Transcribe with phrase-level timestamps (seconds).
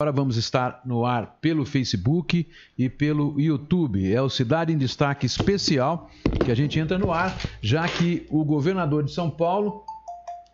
[0.00, 4.10] Agora vamos estar no ar pelo Facebook e pelo YouTube.
[4.10, 6.08] É o Cidade em Destaque Especial
[6.42, 9.84] que a gente entra no ar, já que o governador de São Paulo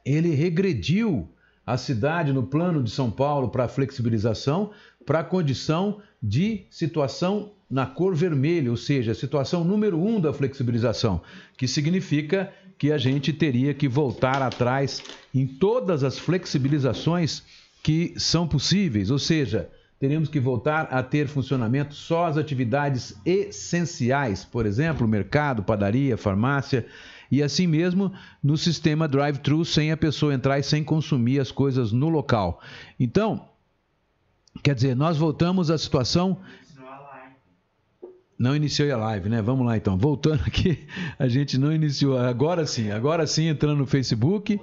[0.04, 1.30] ele regrediu
[1.64, 4.72] a cidade no plano de São Paulo para flexibilização
[5.06, 11.22] para condição de situação na cor vermelha, ou seja, situação número um da flexibilização,
[11.56, 15.00] que significa que a gente teria que voltar atrás
[15.32, 17.44] em todas as flexibilizações
[17.82, 24.44] que são possíveis, ou seja, teremos que voltar a ter funcionamento só as atividades essenciais,
[24.44, 26.86] por exemplo, mercado, padaria, farmácia,
[27.30, 28.12] e assim mesmo
[28.42, 32.60] no sistema drive-thru, sem a pessoa entrar e sem consumir as coisas no local.
[32.98, 33.48] Então,
[34.62, 36.38] quer dizer, nós voltamos à situação.
[38.38, 39.40] Não iniciou a live, né?
[39.40, 39.96] Vamos lá então.
[39.96, 40.86] Voltando aqui,
[41.18, 42.18] a gente não iniciou.
[42.18, 44.60] Agora sim, agora sim entrando no Facebook.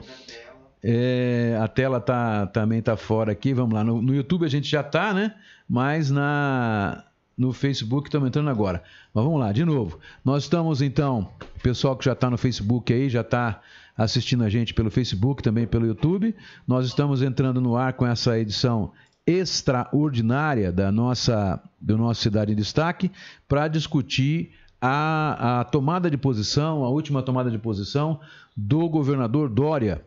[0.84, 3.54] É, a tela tá, também está fora aqui.
[3.54, 3.84] Vamos lá.
[3.84, 5.34] No, no, YouTube a gente já está, né?
[5.68, 7.06] Mas na,
[7.38, 8.84] no Facebook estamos entrando agora.
[9.14, 9.98] Mas vamos lá, de novo.
[10.26, 11.30] Nós estamos então,
[11.62, 13.62] pessoal que já está no Facebook aí, já está
[13.96, 16.36] assistindo a gente pelo Facebook, também pelo YouTube.
[16.68, 18.92] Nós estamos entrando no ar com essa edição
[19.26, 23.10] extraordinária da nossa, do nosso Cidade em Destaque
[23.48, 28.20] para discutir a, a tomada de posição, a última tomada de posição
[28.58, 30.04] do governador Dória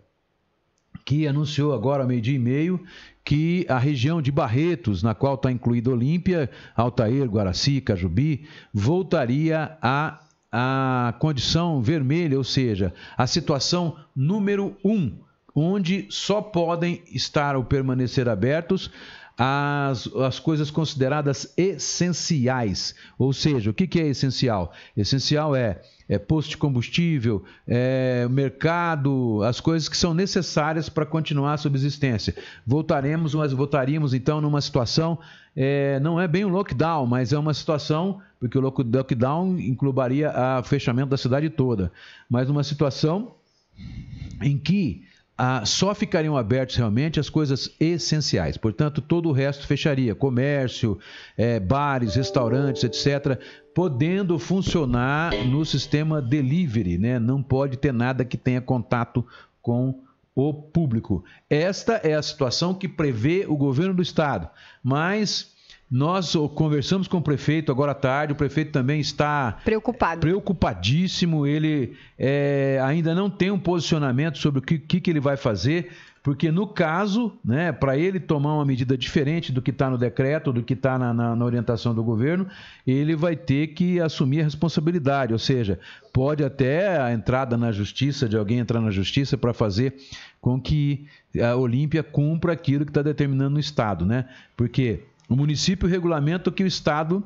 [1.07, 2.83] que anunciou agora, meio-dia e meio,
[3.25, 10.21] que a região de Barretos, na qual está incluída Olímpia, Altair, Guaraci, Cajubi, voltaria a
[10.59, 15.13] a condição vermelha, ou seja, a situação número um,
[15.55, 18.91] onde só podem estar ou permanecer abertos
[19.37, 22.95] as, as coisas consideradas essenciais.
[23.19, 24.73] Ou seja, o que, que é essencial?
[24.97, 31.55] Essencial é é, posto de combustível, é, mercado, as coisas que são necessárias para continuar
[31.55, 32.35] a subsistência.
[32.67, 35.19] Voltaremos, mas voltaríamos então numa situação,
[35.55, 40.63] é, não é bem um lockdown, mas é uma situação, porque o lockdown incluiria o
[40.63, 41.91] fechamento da cidade toda,
[42.29, 43.35] mas uma situação
[44.41, 45.05] em que
[45.39, 48.57] ah, só ficariam abertos realmente as coisas essenciais.
[48.57, 50.99] Portanto, todo o resto fecharia: comércio,
[51.37, 53.39] é, bares, restaurantes, etc.,
[53.75, 57.19] podendo funcionar no sistema delivery, né?
[57.19, 59.25] Não pode ter nada que tenha contato
[59.61, 60.01] com
[60.35, 61.25] o público.
[61.49, 64.49] Esta é a situação que prevê o governo do estado.
[64.83, 65.56] Mas
[65.91, 71.47] nós conversamos com o prefeito agora à tarde, o prefeito também está preocupado, preocupadíssimo.
[71.47, 75.93] Ele é, ainda não tem um posicionamento sobre o que, que, ele vai fazer,
[76.25, 80.53] porque no caso, né, para ele tomar uma medida diferente do que está no decreto,
[80.53, 82.49] do que está na, na, na, orientação do governo,
[82.85, 85.79] ele vai ter que assumir a responsabilidade, ou seja,
[86.13, 89.95] pode até a entrada na justiça, de alguém entrar na justiça para fazer
[90.41, 91.07] com que
[91.41, 94.25] a Olímpia cumpra aquilo que está determinando no Estado, né?
[94.57, 97.25] Porque o município regulamenta o que o Estado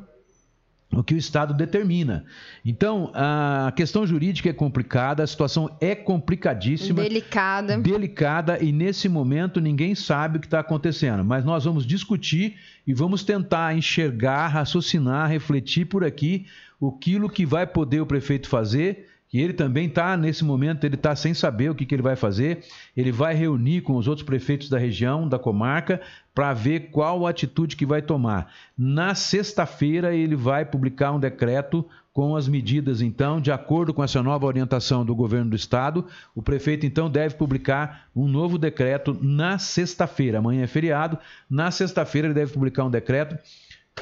[0.92, 2.24] o que o Estado determina.
[2.64, 7.02] Então, a questão jurídica é complicada, a situação é complicadíssima.
[7.02, 7.78] Delicada.
[7.78, 11.24] Delicada, e nesse momento ninguém sabe o que está acontecendo.
[11.24, 16.46] Mas nós vamos discutir e vamos tentar enxergar, raciocinar, refletir por aqui
[16.82, 21.14] aquilo que vai poder o prefeito fazer que ele também está, nesse momento, ele está
[21.14, 22.64] sem saber o que, que, ele vai fazer.
[22.96, 26.00] Ele vai reunir com os outros prefeitos da região, da comarca,
[26.34, 28.52] para ver qual a atitude que vai tomar.
[28.76, 34.20] Na sexta-feira, ele vai publicar um decreto com as medidas, então, de acordo com essa
[34.20, 36.04] nova orientação do governo do estado.
[36.34, 40.38] O prefeito, então, deve publicar um novo decreto na sexta-feira.
[40.38, 41.16] Amanhã é feriado.
[41.48, 43.38] Na sexta-feira, ele deve publicar um decreto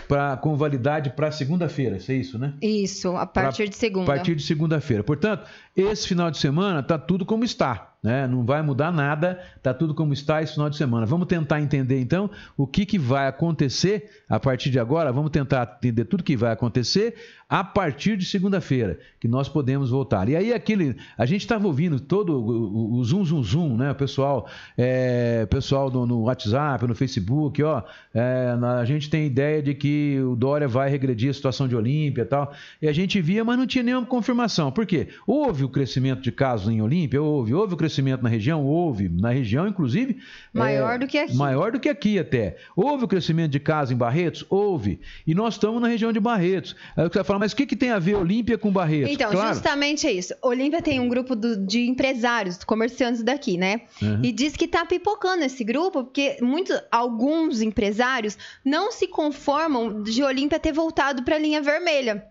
[0.07, 2.55] pra, com validade para segunda-feira, é isso, né?
[2.63, 4.13] Isso, a partir pra, de segunda.
[4.13, 5.03] A partir de segunda-feira.
[5.03, 5.49] Portanto,
[5.83, 7.89] esse final de semana está tudo como está.
[8.01, 8.29] Né?
[8.29, 11.05] Não vai mudar nada, está tudo como está esse final de semana.
[11.05, 15.13] Vamos tentar entender então o que, que vai acontecer a partir de agora.
[15.13, 17.17] Vamos tentar entender tudo que vai acontecer
[17.49, 20.29] a partir de segunda-feira, que nós podemos voltar.
[20.29, 23.91] E aí aquele, a gente estava ouvindo todo o, o, zoom zoom zoom, né?
[23.91, 24.47] O pessoal,
[24.77, 30.21] é, pessoal no, no, WhatsApp, no Facebook, ó, é, a gente tem ideia de que
[30.21, 32.53] o Dória vai regredir a situação de Olímpia e tal.
[32.83, 34.71] E a gente via, mas não tinha nenhuma confirmação.
[34.71, 35.09] Por quê?
[35.27, 39.31] Houve o crescimento de casos em Olímpia, houve, houve o crescimento na região, houve, na
[39.31, 40.19] região inclusive
[40.53, 41.37] maior é, do que aqui.
[41.37, 42.57] Maior do que aqui até.
[42.75, 45.01] Houve o crescimento de casos em Barretos, houve.
[45.27, 46.75] E nós estamos na região de Barretos.
[46.97, 49.13] Aí você vai falar mas o que, que tem a ver Olímpia com Barretos?
[49.13, 49.55] Então, claro.
[49.55, 50.35] justamente é isso.
[50.43, 53.83] Olímpia tem um grupo do, de empresários, comerciantes daqui, né?
[54.03, 54.21] Uhum.
[54.23, 60.23] E diz que está pipocando esse grupo, porque muitos, alguns empresários não se conformam de
[60.23, 62.25] Olímpia ter voltado para a linha vermelha.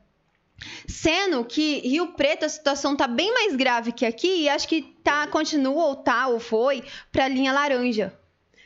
[0.88, 4.81] Sendo que Rio Preto a situação tá bem mais grave que aqui e acho que
[5.04, 8.18] tá continua ou tá ou foi para linha laranja.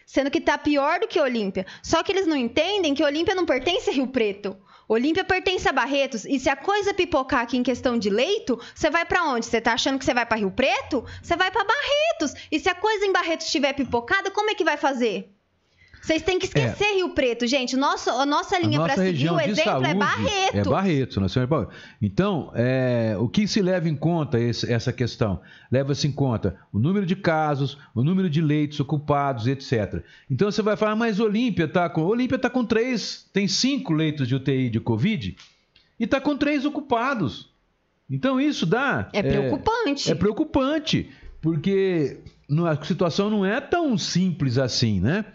[0.05, 1.65] sendo que tá pior do que Olímpia.
[1.81, 4.57] Só que eles não entendem que Olímpia não pertence a Rio Preto.
[4.87, 6.25] Olímpia pertence a Barretos.
[6.25, 9.45] E se a coisa pipocar aqui em questão de leito, você vai para onde?
[9.45, 11.05] Você tá achando que você vai para Rio Preto?
[11.23, 12.33] Você vai para Barretos.
[12.51, 15.33] E se a coisa em Barretos estiver pipocada, como é que vai fazer?
[16.01, 16.95] Vocês têm que esquecer é.
[16.95, 17.77] Rio Preto, gente.
[17.77, 20.57] Nosso, a nossa linha para seguir, o exemplo é saúde é Barreto.
[20.57, 21.69] É Barreto, senhora.
[22.01, 25.39] Então, é, o que se leva em conta esse, essa questão?
[25.71, 30.03] Leva-se em conta o número de casos, o número de leitos ocupados, etc.
[30.29, 32.01] Então você vai falar, mas Olímpia está com.
[32.01, 35.35] Olímpia está com três, tem cinco leitos de UTI de Covid
[35.99, 37.51] e está com três ocupados.
[38.09, 39.07] Então isso dá.
[39.13, 40.09] É preocupante.
[40.09, 41.09] É, é preocupante,
[41.39, 42.17] porque
[42.67, 45.25] a situação não é tão simples assim, né?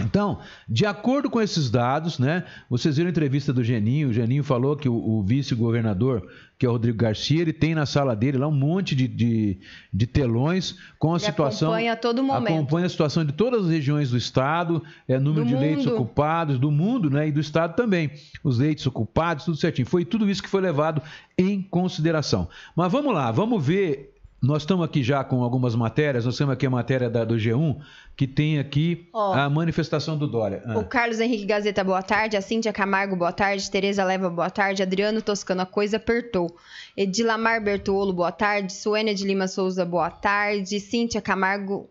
[0.00, 4.44] Então, de acordo com esses dados, né, vocês viram a entrevista do Geninho, o Geninho
[4.44, 8.38] falou que o, o vice-governador, que é o Rodrigo Garcia, ele tem na sala dele
[8.38, 9.58] lá um monte de, de,
[9.92, 11.70] de telões com a ele situação.
[11.70, 12.52] Acompanha todo momento.
[12.52, 15.62] Acompanha a situação de todas as regiões do estado, é, número do de mundo.
[15.62, 18.10] leitos ocupados, do mundo né, e do estado também.
[18.44, 19.86] Os leitos ocupados, tudo certinho.
[19.86, 21.02] Foi tudo isso que foi levado
[21.36, 22.48] em consideração.
[22.76, 26.64] Mas vamos lá, vamos ver nós estamos aqui já com algumas matérias, nós temos aqui
[26.64, 27.80] a matéria da, do G1,
[28.16, 30.62] que tem aqui oh, a manifestação do Dória.
[30.64, 30.78] Ah.
[30.78, 32.36] O Carlos Henrique Gazeta, boa tarde.
[32.36, 33.68] A Cíntia Camargo, boa tarde.
[33.68, 34.80] Tereza Leva, boa tarde.
[34.80, 36.56] Adriano Toscano, a coisa apertou.
[36.96, 38.72] Edilamar Bertolo, boa tarde.
[38.72, 40.78] Suênia de Lima Souza, boa tarde.
[40.78, 41.90] Cíntia Camargo,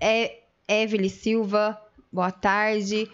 [0.00, 0.40] é,
[1.08, 1.80] Silva,
[2.12, 3.08] boa tarde.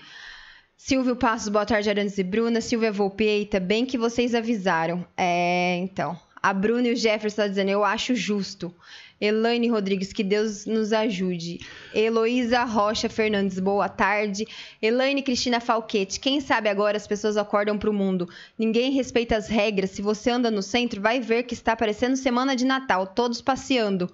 [0.74, 2.62] Silvio Passos, boa tarde, Arantes e Bruna.
[2.62, 5.04] Silvia Volpeita, bem que vocês avisaram.
[5.18, 6.18] É, então...
[6.42, 8.74] A Bruna e o Jefferson estão tá dizendo, eu acho justo.
[9.20, 11.60] Elaine Rodrigues, que Deus nos ajude.
[11.94, 14.46] Heloísa Rocha Fernandes, boa tarde.
[14.80, 18.26] Elaine Cristina Falquete, quem sabe agora as pessoas acordam para o mundo.
[18.58, 19.90] Ninguém respeita as regras.
[19.90, 24.10] Se você anda no centro, vai ver que está parecendo semana de Natal, todos passeando.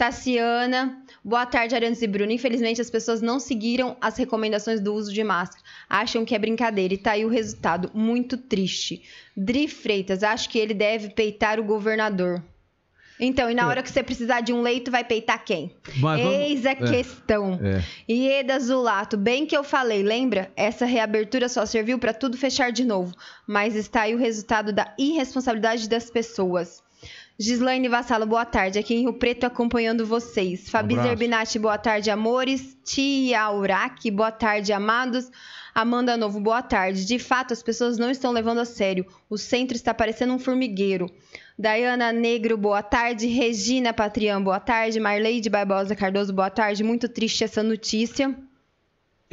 [0.00, 2.32] Tassiana, boa tarde, Arantes e Bruno.
[2.32, 5.62] Infelizmente, as pessoas não seguiram as recomendações do uso de máscara.
[5.90, 7.90] Acham que é brincadeira e tá aí o resultado.
[7.92, 9.02] Muito triste.
[9.36, 12.42] Dri Freitas, acho que ele deve peitar o governador.
[13.20, 15.70] Então, e na hora que você precisar de um leito, vai peitar quem?
[15.96, 16.74] Mas Eis a é.
[16.76, 17.60] questão.
[17.62, 17.84] É.
[18.10, 20.50] Ieda Zulato, bem que eu falei, lembra?
[20.56, 23.14] Essa reabertura só serviu para tudo fechar de novo.
[23.46, 26.82] Mas está aí o resultado da irresponsabilidade das pessoas.
[27.42, 28.78] Gislaine Vassalo, boa tarde.
[28.78, 30.68] Aqui em Rio Preto acompanhando vocês.
[30.68, 32.76] Fabi um Zerbinati, boa tarde, amores.
[32.84, 35.30] Tia Uraki, boa tarde, amados.
[35.74, 37.06] Amanda Novo, boa tarde.
[37.06, 39.06] De fato, as pessoas não estão levando a sério.
[39.30, 41.10] O centro está parecendo um formigueiro.
[41.58, 43.26] Dayana Negro, boa tarde.
[43.26, 45.00] Regina Patrião, boa tarde.
[45.00, 46.84] Marleide Barbosa Cardoso, boa tarde.
[46.84, 48.36] Muito triste essa notícia.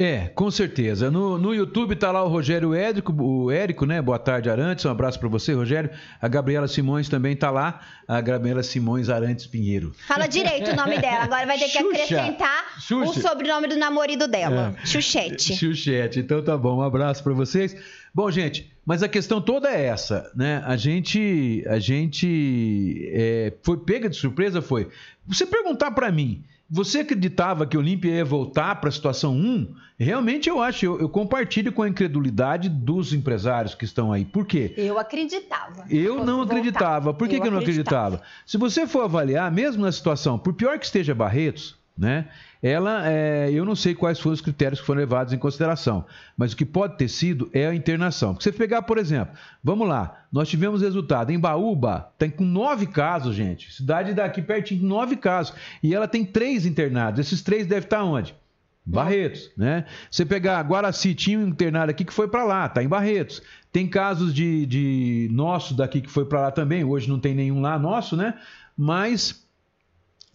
[0.00, 1.10] É, com certeza.
[1.10, 4.00] No, no YouTube tá lá o Rogério Érico, o Érico, né?
[4.00, 4.84] Boa tarde, Arantes.
[4.84, 5.90] Um abraço para você, Rogério.
[6.22, 7.80] A Gabriela Simões também tá lá.
[8.06, 9.92] A Gabriela Simões Arantes Pinheiro.
[10.06, 11.24] Fala direito o nome dela.
[11.24, 11.88] Agora vai ter que Xuxa.
[11.90, 13.10] acrescentar Xuxa.
[13.10, 14.76] o sobrenome do namorado dela.
[14.80, 14.86] É.
[14.86, 15.56] Xuxete.
[15.56, 16.20] Xuxete.
[16.20, 16.76] Então tá bom.
[16.76, 17.74] Um abraço para vocês.
[18.14, 20.62] Bom, gente, mas a questão toda é essa, né?
[20.64, 24.88] A gente, a gente é, foi pega de surpresa, foi.
[25.26, 29.74] Você perguntar para mim você acreditava que o Olímpia ia voltar para a situação 1?
[29.98, 34.24] Realmente eu acho, eu, eu, compartilho com a incredulidade dos empresários que estão aí.
[34.24, 34.74] Por quê?
[34.76, 35.86] Eu acreditava.
[35.88, 37.14] Eu não acreditava.
[37.14, 38.20] Por que eu, que eu não acreditava?
[38.44, 42.26] Se você for avaliar, mesmo na situação, por pior que esteja Barretos, né?
[42.62, 46.04] Ela, é, eu não sei quais foram os critérios que foram levados em consideração,
[46.36, 48.32] mas o que pode ter sido é a internação.
[48.32, 52.86] Porque você pegar, por exemplo, vamos lá, nós tivemos resultado em Baúba, tem com nove
[52.86, 57.20] casos, gente, cidade daqui pertinho, nove casos, e ela tem três internados.
[57.20, 58.34] Esses três devem estar onde?
[58.86, 59.84] Barretos, né?
[60.10, 63.42] Você pegar Guaraci, tinha um internado aqui que foi para lá, tá em Barretos.
[63.70, 67.60] Tem casos de, de nosso daqui que foi para lá também, hoje não tem nenhum
[67.60, 68.34] lá nosso, né?
[68.74, 69.46] Mas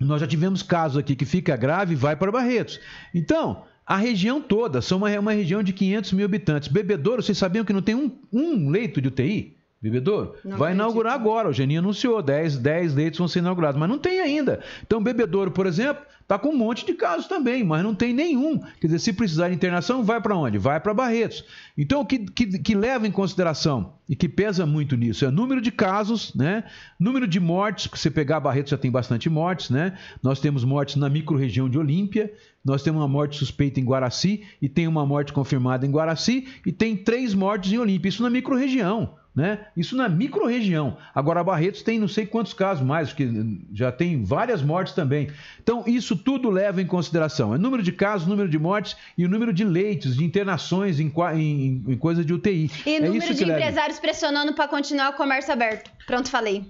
[0.04, 2.80] nós já tivemos casos aqui que fica grave e vai para Barretos.
[3.14, 6.68] Então, a região toda, são uma, uma região de 500 mil habitantes.
[6.68, 9.58] Bebedouro, vocês sabiam que não tem um, um leito de UTI?
[9.84, 10.36] Bebedouro?
[10.46, 10.76] Não vai acredito.
[10.76, 11.50] inaugurar agora.
[11.50, 14.62] O Geninho anunciou, 10, 10 leitos vão ser inaugurados, mas não tem ainda.
[14.82, 18.60] Então, Bebedouro, por exemplo, está com um monte de casos também, mas não tem nenhum.
[18.80, 20.58] Quer dizer, se precisar de internação, vai para onde?
[20.58, 21.44] Vai para Barretos.
[21.78, 25.32] Então, o que, que, que, leva em consideração e que pesa muito nisso é o
[25.34, 26.64] número de casos, né?
[26.98, 29.98] número de mortes, porque você pegar Barretos já tem bastante mortes, né?
[30.22, 32.32] Nós temos mortes na microrregião de Olímpia,
[32.64, 36.72] nós temos uma morte suspeita em Guaraci, e tem uma morte confirmada em Guaraci, e
[36.72, 38.08] tem três mortes em Olímpia.
[38.08, 39.16] Isso na microrregião.
[39.36, 39.66] Né?
[39.76, 40.98] Isso na microrregião.
[41.14, 43.28] Agora, Barretos tem não sei quantos casos mais, que
[43.74, 45.28] já tem várias mortes também.
[45.62, 47.56] Então, isso tudo leva em consideração.
[47.56, 51.12] É número de casos, número de mortes e o número de leitos, de internações em,
[51.36, 52.70] em, em coisa de UTI.
[52.86, 54.02] E é número de empresários leva.
[54.02, 55.90] pressionando para continuar o comércio aberto.
[56.06, 56.64] Pronto, falei.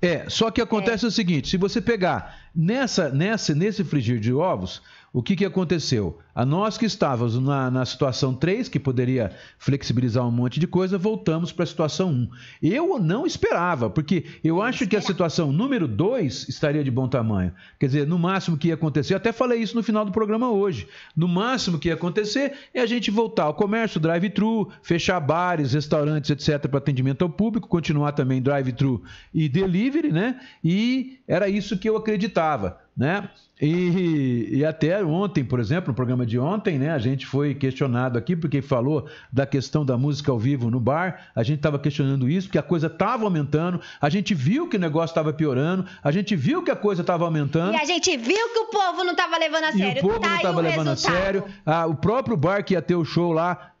[0.00, 1.08] É, só que acontece é.
[1.08, 4.82] o seguinte: se você pegar nessa, nessa, nesse frigir de ovos,
[5.16, 6.18] o que, que aconteceu?
[6.34, 10.98] A nós que estávamos na, na situação 3, que poderia flexibilizar um monte de coisa,
[10.98, 12.28] voltamos para a situação 1.
[12.62, 17.50] Eu não esperava, porque eu acho que a situação número 2 estaria de bom tamanho.
[17.80, 20.86] Quer dizer, no máximo que ia acontecer, até falei isso no final do programa hoje.
[21.16, 26.28] No máximo que ia acontecer é a gente voltar ao comércio, drive-thru, fechar bares, restaurantes,
[26.28, 30.38] etc., para atendimento ao público, continuar também drive-thru e delivery, né?
[30.62, 33.28] E era isso que eu acreditava, né?
[33.60, 38.18] E, e, até ontem, por exemplo, no programa de ontem, né, a gente foi questionado
[38.18, 41.30] aqui porque falou da questão da música ao vivo no bar.
[41.34, 43.80] A gente estava questionando isso porque a coisa estava aumentando.
[43.98, 45.86] A gente viu que o negócio estava piorando.
[46.02, 47.72] A gente viu que a coisa estava aumentando.
[47.72, 49.96] E a gente viu que o povo não estava levando a sério.
[49.96, 51.16] E o povo tá não estava levando resultado.
[51.16, 51.44] a sério.
[51.64, 53.72] Ah, o próprio bar que ia ter o show lá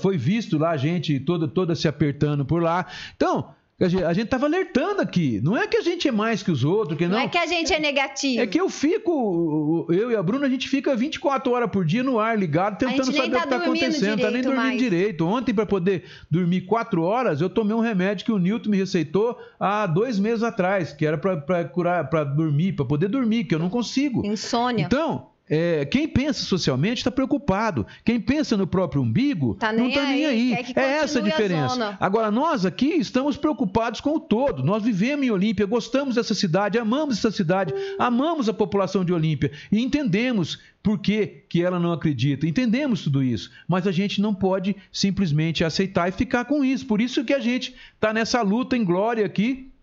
[0.00, 2.86] foi visto lá, a gente toda, toda se apertando por lá.
[3.14, 3.54] Então
[3.84, 5.40] a gente estava alertando aqui.
[5.42, 6.96] Não é que a gente é mais que os outros.
[6.96, 8.42] Que não, não é que a gente é negativo.
[8.42, 12.02] É que eu fico, eu e a Bruna, a gente fica 24 horas por dia
[12.02, 14.20] no ar ligado, tentando saber tá o que está acontecendo.
[14.20, 14.78] Tá nem dormindo mais.
[14.78, 15.26] direito.
[15.26, 19.38] Ontem, para poder dormir 4 horas, eu tomei um remédio que o Newton me receitou
[19.58, 23.58] há dois meses atrás, que era para curar, para dormir, para poder dormir, que eu
[23.58, 24.24] não consigo.
[24.24, 24.84] Insônia.
[24.84, 27.86] Então, é, quem pensa socialmente está preocupado.
[28.02, 30.52] Quem pensa no próprio umbigo tá não está nem aí.
[30.74, 31.96] É essa a diferença.
[32.00, 34.62] A Agora, nós aqui estamos preocupados com o todo.
[34.62, 39.52] Nós vivemos em Olímpia, gostamos dessa cidade, amamos essa cidade, amamos a população de Olímpia
[39.70, 42.46] e entendemos por que, que ela não acredita.
[42.46, 43.50] Entendemos tudo isso.
[43.68, 46.86] Mas a gente não pode simplesmente aceitar e ficar com isso.
[46.86, 49.73] Por isso que a gente está nessa luta em glória aqui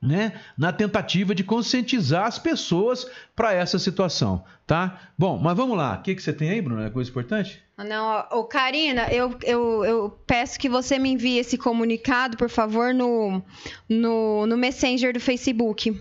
[0.00, 5.00] né, na tentativa de conscientizar as pessoas para essa situação, tá?
[5.18, 5.96] Bom, mas vamos lá.
[5.96, 6.82] O que, que você tem aí, Bruno?
[6.82, 7.62] É coisa importante?
[7.78, 12.94] Não, ô, Karina, eu, eu, eu peço que você me envie esse comunicado, por favor,
[12.94, 13.42] no,
[13.88, 15.98] no, no Messenger do Facebook.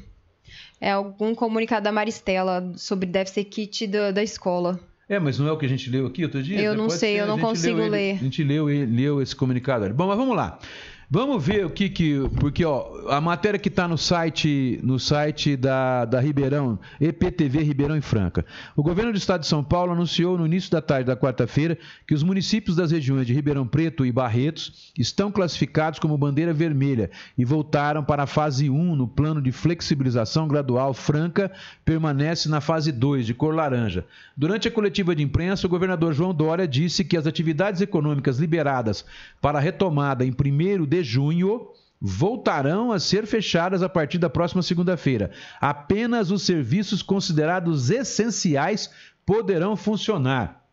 [0.80, 4.80] É algum comunicado da Maristela sobre deve ser kit da, da escola.
[5.08, 6.60] É, mas não é o que a gente leu aqui outro dia?
[6.60, 8.10] Eu não sei, ser, eu não consigo ler.
[8.10, 9.88] Ele, a gente leu, leu esse comunicado.
[9.94, 10.58] Bom, mas vamos lá.
[11.10, 12.30] Vamos ver o que que.
[12.40, 17.96] Porque, ó, a matéria que está no site, no site da, da Ribeirão, EPTV Ribeirão
[17.96, 18.44] e Franca.
[18.76, 22.14] O governo do estado de São Paulo anunciou no início da tarde da quarta-feira que
[22.16, 27.46] os municípios das regiões de Ribeirão Preto e Barretos estão classificados como bandeira vermelha e
[27.46, 30.94] voltaram para a fase 1 no plano de flexibilização gradual.
[30.94, 31.52] Franca
[31.84, 34.06] permanece na fase 2, de cor laranja.
[34.36, 39.06] Durante a coletiva de imprensa, o governador João Dória disse que as atividades econômicas liberadas
[39.40, 41.68] para a retomada em 1 de junho
[42.00, 45.32] voltarão a ser fechadas a partir da próxima segunda-feira.
[45.60, 48.90] Apenas os serviços considerados essenciais
[49.26, 50.64] poderão funcionar.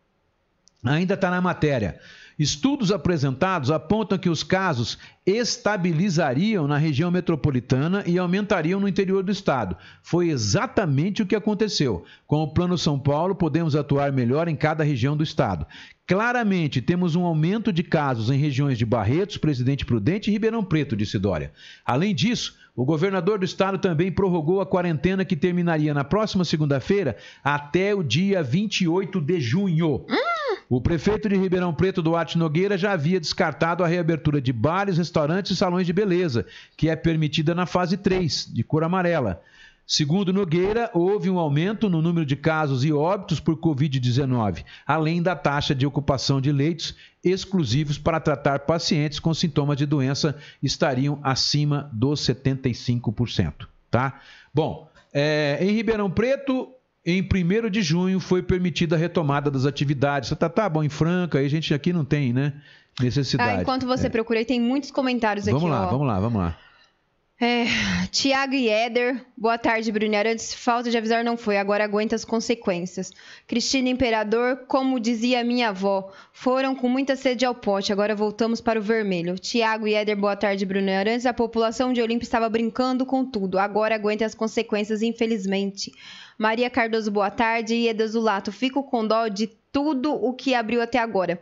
[0.83, 1.99] Ainda está na matéria.
[2.43, 9.31] Estudos apresentados apontam que os casos estabilizariam na região metropolitana e aumentariam no interior do
[9.31, 9.77] estado.
[10.01, 12.03] Foi exatamente o que aconteceu.
[12.27, 15.65] Com o Plano São Paulo, podemos atuar melhor em cada região do estado.
[16.05, 20.97] Claramente, temos um aumento de casos em regiões de Barretos, Presidente Prudente e Ribeirão Preto,
[20.97, 21.53] disse Dória.
[21.85, 27.17] Além disso, o governador do estado também prorrogou a quarentena que terminaria na próxima segunda-feira
[27.43, 30.05] até o dia 28 de junho.
[30.67, 35.51] O prefeito de Ribeirão Preto, Duarte Nogueira, já havia descartado a reabertura de bares, restaurantes
[35.51, 39.39] e salões de beleza, que é permitida na fase 3, de cor amarela.
[39.85, 45.35] Segundo Nogueira, houve um aumento no número de casos e óbitos por Covid-19, além da
[45.35, 51.89] taxa de ocupação de leitos exclusivos para tratar pacientes com sintomas de doença estariam acima
[51.91, 53.67] dos 75%.
[53.91, 54.19] Tá?
[54.53, 56.69] Bom, é, em Ribeirão Preto,
[57.05, 60.29] em 1 de junho, foi permitida a retomada das atividades.
[60.31, 62.53] Tá, tá bom, em Franca, a gente aqui não tem, né?
[62.99, 63.57] Necessidade.
[63.57, 64.09] Ah, enquanto você é.
[64.09, 65.69] procura, tem muitos comentários vamos aqui.
[65.69, 65.91] Vamos lá, ó.
[65.91, 66.57] vamos lá, vamos lá.
[67.41, 67.65] É,
[68.11, 70.53] Tiago e Éder, boa tarde, Bruno Arantes.
[70.53, 73.11] Falta de avisar não foi, agora aguenta as consequências.
[73.47, 78.79] Cristina Imperador, como dizia minha avó, foram com muita sede ao pote, agora voltamos para
[78.79, 79.37] o vermelho.
[79.37, 81.25] Tiago e Éder, boa tarde, Bruno Arantes.
[81.25, 85.91] A população de Olímpia estava brincando com tudo, agora aguenta as consequências, infelizmente.
[86.37, 87.73] Maria Cardoso, boa tarde.
[87.73, 91.41] E Edazulato, fico com dó de tudo o que abriu até agora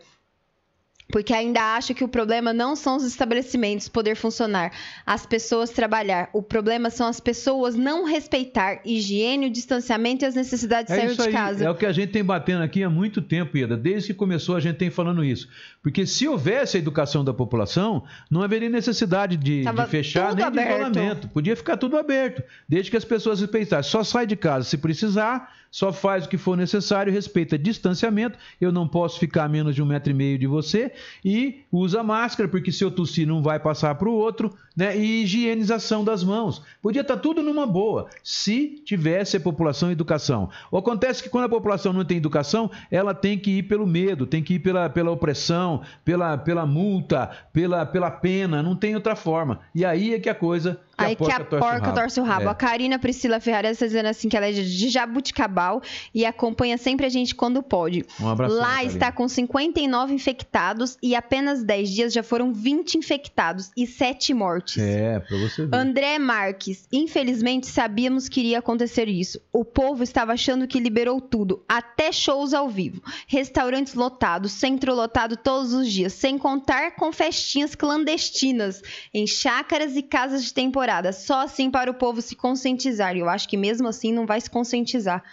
[1.11, 4.71] porque ainda acho que o problema não são os estabelecimentos poder funcionar,
[5.05, 6.29] as pessoas trabalhar.
[6.33, 11.07] O problema são as pessoas não respeitar higiene, o distanciamento e as necessidades de é
[11.07, 11.65] sair de aí, casa.
[11.65, 13.75] É o que a gente tem batendo aqui há muito tempo, Ida.
[13.75, 15.47] Desde que começou a gente tem falando isso.
[15.83, 20.67] Porque se houvesse a educação da população, não haveria necessidade de, de fechar nem aberto.
[20.67, 21.27] de isolamento.
[21.29, 23.91] Podia ficar tudo aberto, desde que as pessoas respeitassem.
[23.91, 28.71] Só sai de casa se precisar, só faz o que for necessário, respeita distanciamento, eu
[28.71, 30.91] não posso ficar a menos de um metro e meio de você,
[31.23, 34.97] e usa máscara, porque se eu tossir não vai passar para o outro, né?
[34.97, 36.61] E higienização das mãos.
[36.81, 40.49] Podia estar tá tudo numa boa, se tivesse a população em educação.
[40.69, 44.25] O acontece que quando a população não tem educação, ela tem que ir pelo medo,
[44.25, 49.15] tem que ir pela, pela opressão, pela, pela multa, pela, pela pena, não tem outra
[49.15, 49.59] forma.
[49.73, 52.45] E aí é que a coisa que Aí a que a porca torce o rabo.
[52.45, 52.49] É.
[52.51, 55.81] A Karina Priscila Ferrari está dizendo assim que ela é de Jabuticabal
[56.13, 58.05] e acompanha sempre a gente quando pode.
[58.19, 58.55] Um abraço.
[58.55, 64.33] Lá está com 59 infectados e apenas 10 dias já foram 20 infectados e 7
[64.33, 64.77] mortes.
[64.77, 65.75] É, pra você ver.
[65.75, 69.41] André Marques, infelizmente sabíamos que iria acontecer isso.
[69.51, 73.01] O povo estava achando que liberou tudo, até shows ao vivo.
[73.27, 78.81] Restaurantes lotados, centro lotado todos os dias, sem contar com festinhas clandestinas
[79.13, 83.15] em chácaras e casas de temporada Só assim para o povo se conscientizar.
[83.15, 85.23] E eu acho que mesmo assim não vai se conscientizar.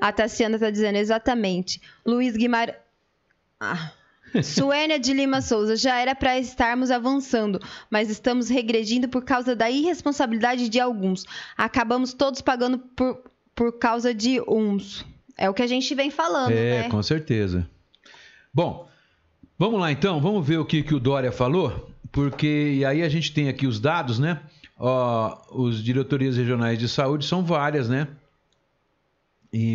[0.00, 1.80] A Tassiana está dizendo exatamente.
[2.04, 2.76] Luiz Guimarães.
[3.60, 3.92] Ah.
[4.42, 7.60] Suênia de Lima Souza, já era para estarmos avançando,
[7.90, 11.24] mas estamos regredindo por causa da irresponsabilidade de alguns.
[11.56, 13.22] Acabamos todos pagando por,
[13.54, 15.04] por causa de uns.
[15.36, 16.88] É o que a gente vem falando, é, né?
[16.88, 17.68] com certeza.
[18.52, 18.88] Bom,
[19.58, 23.08] vamos lá então, vamos ver o que, que o Dória falou, porque e aí a
[23.08, 24.40] gente tem aqui os dados, né?
[24.78, 28.08] Ó, os diretorias regionais de saúde são várias, né?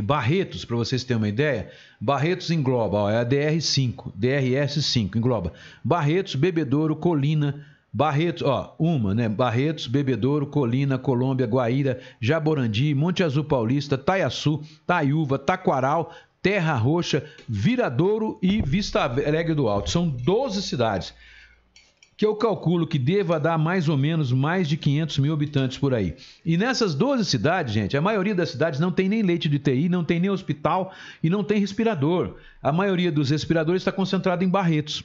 [0.03, 5.51] Barretos, para vocês terem uma ideia, Barretos engloba, ó, é a DR5, DRS5, engloba
[5.83, 9.27] Barretos, Bebedouro, Colina, Barretos, ó, uma, né?
[9.27, 18.38] Barretos, Bebedouro, Colina, Colômbia, Guaíra, Jaborandi, Monte Azul Paulista, Taiaçu, Taiúva, Taquaral, Terra Roxa, Viradouro
[18.41, 19.89] e Vista Alegre do Alto.
[19.89, 21.13] São 12 cidades
[22.15, 25.93] que eu calculo que deva dar mais ou menos mais de 500 mil habitantes por
[25.93, 26.15] aí.
[26.46, 29.89] E nessas 12 cidades, gente, a maioria das cidades não tem nem leite de TI,
[29.89, 32.36] não tem nem hospital e não tem respirador.
[32.62, 35.03] A maioria dos respiradores está concentrada em Barretos.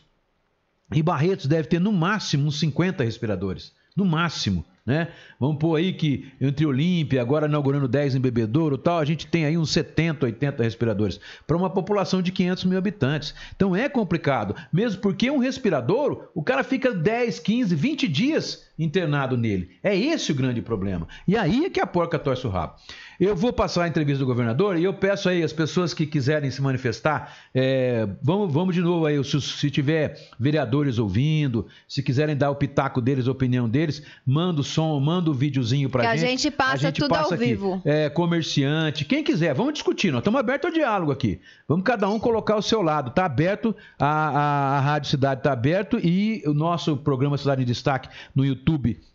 [0.92, 3.72] E Barretos deve ter no máximo uns 50 respiradores.
[3.96, 4.64] No máximo.
[4.88, 5.08] Né?
[5.38, 9.44] Vamos pôr aí que entre Olímpia, agora inaugurando 10 em Bebedouro tal, a gente tem
[9.44, 13.34] aí uns 70, 80 respiradores para uma população de 500 mil habitantes.
[13.54, 19.36] Então é complicado, mesmo porque um respirador, o cara fica 10, 15, 20 dias internado
[19.36, 19.70] nele.
[19.82, 21.08] É esse o grande problema.
[21.26, 22.74] E aí é que a porca torce o rabo.
[23.18, 26.52] Eu vou passar a entrevista do governador e eu peço aí as pessoas que quiserem
[26.52, 32.36] se manifestar, é, vamos, vamos de novo aí, se, se, tiver vereadores ouvindo, se quiserem
[32.36, 36.24] dar o pitaco deles, a opinião deles, manda o som, manda o videozinho pra gente.
[36.24, 37.44] A gente passa a gente tudo passa ao aqui.
[37.44, 37.82] vivo.
[37.84, 41.40] É, comerciante, quem quiser, vamos discutir, nós estamos abertos ao diálogo aqui.
[41.66, 43.08] Vamos cada um colocar o seu lado.
[43.08, 47.66] Está aberto, a, a, a Rádio Cidade está aberto e o nosso programa Cidade em
[47.66, 48.67] Destaque no YouTube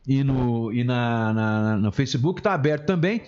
[0.08, 3.22] e no, e na, na no Facebook está aberto também.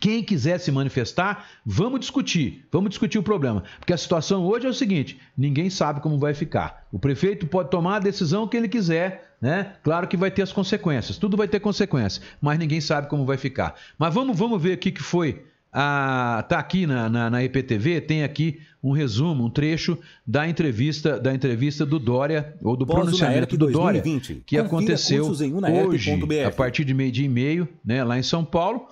[0.00, 3.62] Quem quiser se manifestar, vamos discutir, vamos discutir o problema.
[3.78, 6.86] Porque a situação hoje é o seguinte: ninguém sabe como vai ficar.
[6.90, 9.74] O prefeito pode tomar a decisão que ele quiser, né?
[9.82, 13.36] Claro que vai ter as consequências, tudo vai ter consequências, mas ninguém sabe como vai
[13.36, 13.74] ficar.
[13.98, 15.44] Mas vamos, vamos ver o que foi.
[15.72, 21.18] A, tá aqui na, na, na EPTV, tem aqui um resumo, um trecho da entrevista
[21.18, 24.28] da entrevista do Dória, ou do pronunciamento do 2020.
[24.28, 28.44] Dória, que aconteceu hoje, a partir de meio dia e meio, né, lá em São
[28.44, 28.86] Paulo.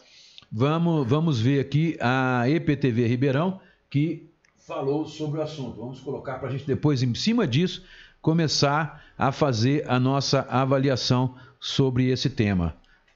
[0.50, 4.30] Vamos, vamos ver aqui a EPTV Ribeirão, que
[4.66, 5.76] falou sobre o assunto.
[5.76, 7.84] Vamos colocar para a gente depois, em cima disso,
[8.22, 12.74] começar a fazer a nossa avaliação sobre esse tema.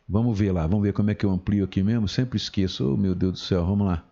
[0.08, 2.06] Vamos ver lá, vamos ver como é que eu amplio aqui mesmo.
[2.08, 4.04] Sempre esqueço, oh, meu Deus do céu, vamos lá.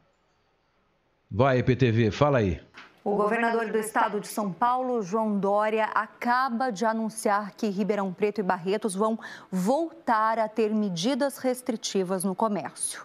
[1.31, 2.61] Vai, EPTV, fala aí.
[3.05, 8.41] O governador do estado de São Paulo, João Dória, acaba de anunciar que Ribeirão Preto
[8.41, 9.19] e Barretos vão
[9.51, 13.05] voltar a ter medidas restritivas no comércio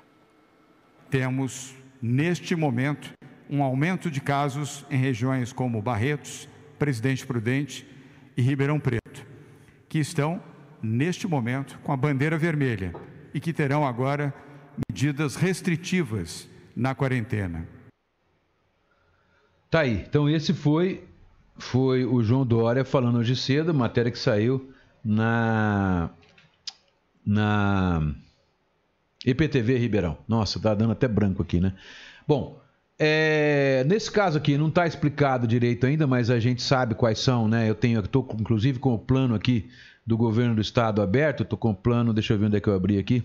[1.09, 3.13] temos, neste momento,
[3.49, 6.47] um aumento de casos em regiões como Barretos,
[6.77, 7.87] Presidente Prudente
[8.35, 9.25] e Ribeirão Preto,
[9.87, 10.41] que estão,
[10.87, 12.93] neste momento, com a bandeira vermelha
[13.33, 14.33] e que terão agora
[14.89, 17.67] medidas restritivas na quarentena.
[19.69, 20.05] Tá aí.
[20.07, 21.03] Então esse foi
[21.59, 24.71] foi o João Dória falando hoje cedo, matéria que saiu
[25.03, 26.09] na
[27.25, 28.13] na
[29.25, 30.17] EPTV Ribeirão.
[30.27, 31.73] Nossa, tá dando até branco aqui, né?
[32.25, 32.61] Bom,
[32.97, 37.47] é, nesse caso aqui não está explicado direito ainda, mas a gente sabe quais são,
[37.47, 37.69] né?
[37.69, 39.69] Eu tenho, estou inclusive com o plano aqui
[40.07, 41.43] do governo do estado aberto.
[41.43, 43.21] Estou com o plano, deixa eu ver onde é que eu abri aqui.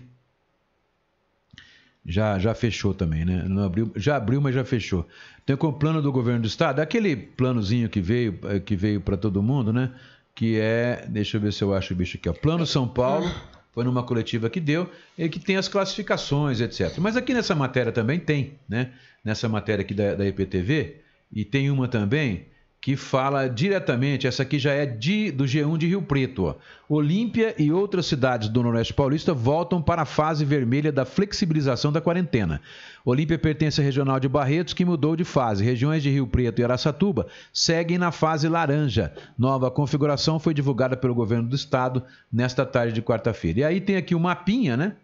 [2.05, 3.45] Já, já fechou também, né?
[3.47, 5.07] Não abriu, já abriu, mas já fechou.
[5.45, 9.15] Tenho com o plano do governo do estado, aquele planozinho que veio, que veio para
[9.15, 9.89] todo mundo, né?
[10.35, 12.33] Que é, deixa eu ver se eu acho o bicho aqui, ó.
[12.33, 13.31] Plano São Paulo
[13.71, 16.97] foi numa coletiva que deu, e que tem as classificações, etc.
[16.97, 18.91] Mas aqui nessa matéria também tem, né?
[19.23, 20.97] Nessa matéria aqui da, da IPTV,
[21.31, 22.47] e tem uma também
[22.83, 26.47] que fala diretamente, essa aqui já é de, do G1 de Rio Preto.
[26.47, 26.55] Ó.
[26.89, 32.01] Olímpia e outras cidades do Noroeste Paulista voltam para a fase vermelha da flexibilização da
[32.01, 32.59] quarentena.
[33.05, 35.63] Olímpia pertence à regional de Barretos, que mudou de fase.
[35.63, 39.13] Regiões de Rio Preto e Araçatuba seguem na fase laranja.
[39.37, 43.61] Nova configuração foi divulgada pelo governo do estado nesta tarde de quarta-feira.
[43.61, 44.97] E aí tem aqui o um mapinha, né?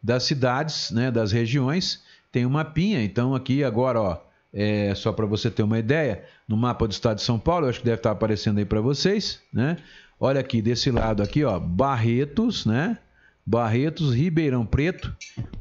[0.00, 1.10] Das cidades, né?
[1.10, 2.00] Das regiões.
[2.30, 3.02] Tem um mapinha.
[3.02, 7.16] Então aqui agora, ó é, só para você ter uma ideia, no mapa do estado
[7.16, 9.76] de São Paulo, eu acho que deve estar aparecendo aí para vocês, né?
[10.20, 12.96] Olha aqui, desse lado aqui, ó, Barretos, né?
[13.44, 15.14] Barretos, Ribeirão Preto,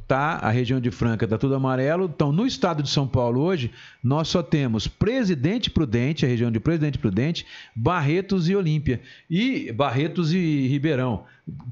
[0.08, 0.40] tá?
[0.42, 2.12] A região de Franca tá tudo amarelo.
[2.14, 3.72] Então, no estado de São Paulo hoje,
[4.04, 9.02] nós só temos Presidente Prudente, a região de Presidente Prudente, Barretos e Olímpia.
[9.30, 11.26] E Barretos e Ribeirão.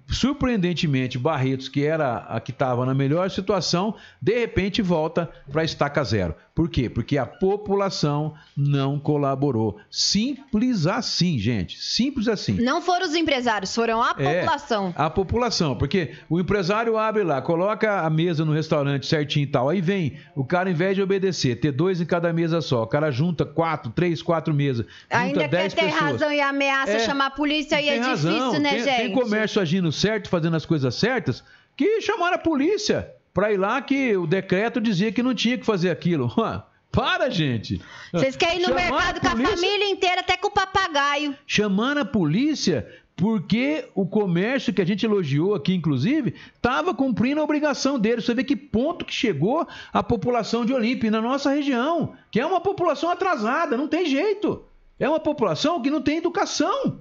[0.07, 6.03] Surpreendentemente, Barretos, que era a que estava na melhor situação, de repente volta para estaca
[6.03, 6.35] zero.
[6.53, 6.89] Por quê?
[6.89, 9.79] Porque a população não colaborou.
[9.89, 11.81] Simples assim, gente.
[11.81, 12.61] Simples assim.
[12.61, 14.93] Não foram os empresários, foram a é, população.
[14.97, 19.69] A população, porque o empresário abre lá, coloca a mesa no restaurante certinho e tal.
[19.69, 22.87] Aí vem o cara, ao invés de obedecer, ter dois em cada mesa só, o
[22.87, 24.85] cara junta quatro, três, quatro mesas.
[25.09, 25.93] Ainda quer ter pessoas.
[25.93, 28.59] razão e ameaça é, chamar a polícia aí é difícil, razão.
[28.59, 28.97] né, tem, gente?
[28.97, 31.43] Tem comércio agindo certo, fazendo as coisas certas,
[31.75, 35.65] que chamaram a polícia para ir lá que o decreto dizia que não tinha que
[35.65, 36.31] fazer aquilo.
[36.91, 37.81] Para, gente.
[38.11, 41.33] Vocês querem ir no Chamar mercado com a família inteira, até com o papagaio.
[41.47, 42.85] Chamando a polícia
[43.21, 48.19] porque o comércio que a gente elogiou aqui, inclusive, estava cumprindo a obrigação dele.
[48.19, 52.45] Você vê que ponto que chegou a população de Olímpia, na nossa região, que é
[52.47, 54.63] uma população atrasada, não tem jeito.
[54.99, 56.97] É uma população que não tem educação.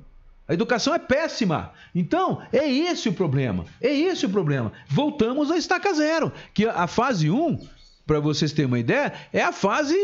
[0.46, 1.72] A educação é péssima.
[1.94, 3.64] Então, é esse o problema.
[3.80, 4.72] É esse o problema.
[4.88, 7.66] Voltamos à estaca zero, que a fase 1
[8.10, 9.94] para vocês terem uma ideia, é a fase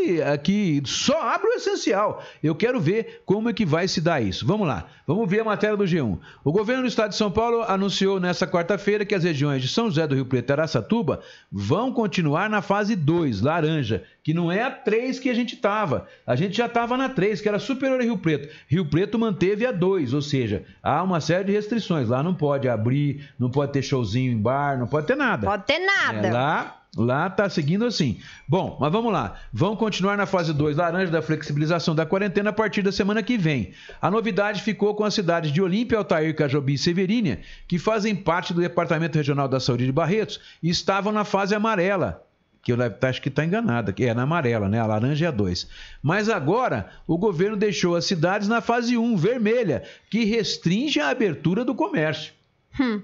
[0.41, 2.23] que só abre o essencial.
[2.41, 4.47] Eu quero ver como é que vai se dar isso.
[4.47, 6.17] Vamos lá, vamos ver a matéria do G1.
[6.41, 9.87] O governo do estado de São Paulo anunciou nesta quarta-feira que as regiões de São
[9.87, 11.19] José do Rio Preto e Araçatuba
[11.51, 16.07] vão continuar na fase 2, laranja, que não é a 3 que a gente estava.
[16.25, 18.47] A gente já estava na 3, que era superior a Rio Preto.
[18.69, 22.07] Rio Preto manteve a 2, ou seja, há uma série de restrições.
[22.07, 25.45] Lá não pode abrir, não pode ter showzinho em bar, não pode ter nada.
[25.45, 26.27] Pode ter nada.
[26.27, 28.19] É, lá Lá está seguindo assim.
[28.47, 29.35] Bom, mas vamos lá.
[29.53, 33.37] Vão continuar na fase 2 laranja da flexibilização da quarentena a partir da semana que
[33.37, 33.71] vem.
[34.01, 38.51] A novidade ficou com as cidades de Olímpia, Altair, Cajobi e Severínia, que fazem parte
[38.51, 42.23] do Departamento Regional da Saúde de Barretos e estavam na fase amarela.
[42.63, 44.79] Que eu acho que está enganada, que é na amarela, né?
[44.79, 45.69] A laranja é a 2.
[46.01, 51.09] Mas agora o governo deixou as cidades na fase 1, um, vermelha, que restringe a
[51.09, 52.33] abertura do comércio.
[52.79, 53.01] Hum.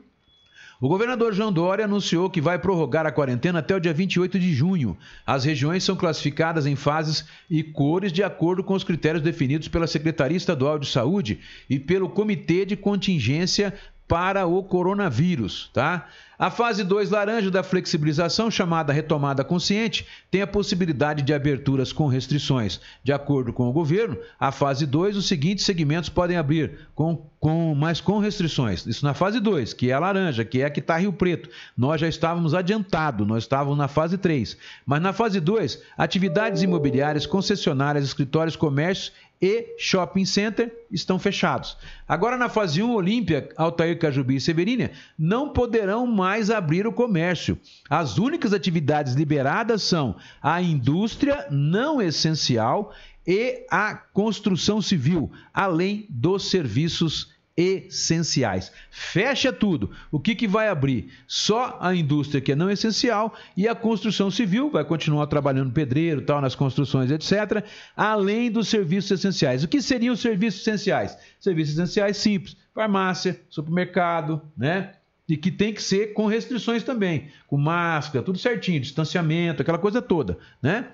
[0.84, 4.54] O governador João Dória anunciou que vai prorrogar a quarentena até o dia 28 de
[4.54, 4.98] junho.
[5.26, 9.88] As regiões são classificadas em fases e cores de acordo com os critérios definidos pela
[9.88, 13.74] Secretaria Estadual de Saúde e pelo Comitê de Contingência
[14.06, 16.10] para o coronavírus, tá?
[16.38, 22.08] A fase 2 laranja da flexibilização, chamada retomada consciente, tem a possibilidade de aberturas com
[22.08, 22.82] restrições.
[23.04, 27.76] De acordo com o governo, a fase 2, os seguintes segmentos podem abrir, com, com,
[27.76, 28.86] mas com restrições.
[28.88, 31.50] Isso na fase 2, que é a laranja, que é a que está Rio Preto.
[31.78, 34.58] Nós já estávamos adiantados, nós estávamos na fase 3.
[34.86, 39.12] Mas na fase 2, atividades imobiliárias, concessionárias, escritórios, comércios
[39.44, 41.78] e shopping center estão fechados.
[42.08, 47.58] Agora, na fase 1, Olímpia, Altair, Cajubi e Severínia não poderão mais abrir o comércio.
[47.90, 52.94] As únicas atividades liberadas são a indústria não essencial
[53.26, 58.72] e a construção civil, além dos serviços essenciais.
[58.90, 59.92] Fecha tudo.
[60.12, 61.12] O que, que vai abrir?
[61.28, 66.24] Só a indústria que é não essencial e a construção civil vai continuar trabalhando pedreiro,
[66.24, 67.64] tal, nas construções, etc.
[67.96, 69.64] Além dos serviços essenciais.
[69.64, 71.18] O que seriam os serviços essenciais?
[71.40, 74.94] Serviços essenciais simples: farmácia, supermercado, né?
[75.28, 80.02] E que tem que ser com restrições também, com máscara, tudo certinho, distanciamento, aquela coisa
[80.02, 80.88] toda, né?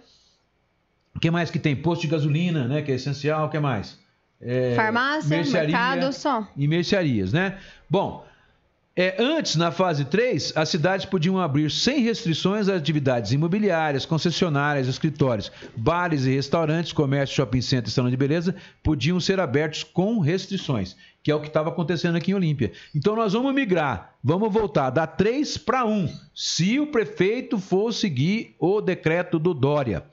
[1.15, 1.76] O que mais que tem?
[1.76, 2.82] Posto de gasolina, né?
[2.82, 3.48] Que é essencial.
[3.48, 3.98] O que mais?
[4.39, 6.48] É, Farmácia, mercado só.
[6.56, 7.58] E mercearias, né?
[7.89, 8.26] Bom,
[9.02, 14.90] é, antes, na fase 3, as cidades podiam abrir sem restrições as atividades imobiliárias, concessionárias,
[14.90, 20.20] escritórios, bares e restaurantes, comércio, shopping center e salão de beleza podiam ser abertos com
[20.20, 22.74] restrições, que é o que estava acontecendo aqui em Olímpia.
[22.94, 28.54] Então nós vamos migrar, vamos voltar da 3 para 1, se o prefeito for seguir
[28.60, 30.04] o decreto do Dória.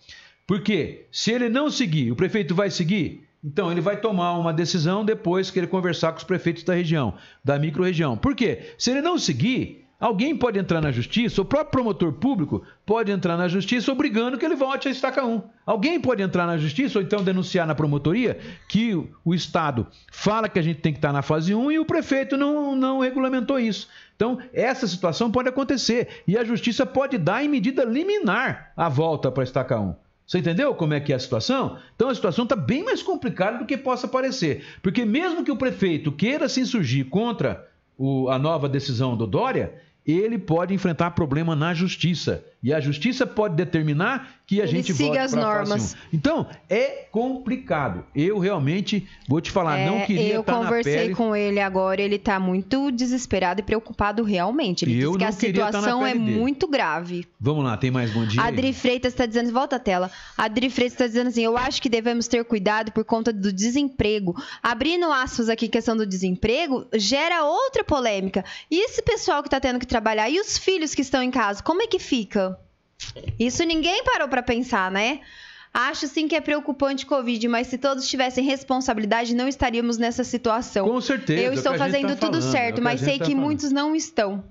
[0.47, 1.07] Por quê?
[1.11, 3.26] Se ele não seguir, o prefeito vai seguir?
[3.47, 7.15] Então ele vai tomar uma decisão depois que ele conversar com os prefeitos da região,
[7.45, 8.17] da microrregião.
[8.17, 8.75] Por quê?
[8.77, 13.35] Se ele não seguir, Alguém pode entrar na justiça, o próprio promotor público pode entrar
[13.39, 15.41] na justiça obrigando que ele volte a estaca 1.
[15.65, 20.59] Alguém pode entrar na justiça ou então denunciar na promotoria que o Estado fala que
[20.59, 23.89] a gente tem que estar na fase 1 e o prefeito não, não regulamentou isso.
[24.15, 29.33] Então, essa situação pode acontecer e a justiça pode dar em medida liminar a volta
[29.33, 29.95] para a estaca 1.
[30.27, 31.79] Você entendeu como é que é a situação?
[31.95, 34.65] Então a situação está bem mais complicada do que possa parecer.
[34.83, 39.75] Porque mesmo que o prefeito queira se insurgir contra o, a nova decisão do Dória,
[40.05, 42.45] ele pode enfrentar problema na justiça.
[42.67, 45.97] E a justiça pode determinar que a ele gente siga as normas.
[46.13, 48.05] Então, é complicado.
[48.13, 51.15] Eu realmente vou te falar, é, não queria Eu estar conversei pele...
[51.15, 54.85] com ele agora, ele está muito desesperado e preocupado realmente.
[54.85, 56.39] Ele eu disse que a situação é dele.
[56.39, 57.25] muito grave.
[57.39, 58.43] Vamos lá, tem mais bom dia?
[58.43, 60.11] Adri Freitas está dizendo, volta a tela.
[60.37, 64.35] Adri Freitas está dizendo assim: eu acho que devemos ter cuidado por conta do desemprego.
[64.61, 68.45] Abrindo aspas aqui, questão do desemprego, gera outra polêmica.
[68.69, 71.63] E esse pessoal que está tendo que trabalhar, e os filhos que estão em casa,
[71.63, 72.56] como é que fica?
[73.39, 75.21] Isso ninguém parou para pensar, né?
[75.73, 80.25] Acho sim que é preocupante o Covid, mas se todos tivessem responsabilidade, não estaríamos nessa
[80.25, 80.89] situação.
[80.89, 81.43] Com certeza.
[81.43, 83.45] Eu é estou fazendo tá tudo falando, certo, é mas sei tá que falando.
[83.45, 84.43] muitos não estão.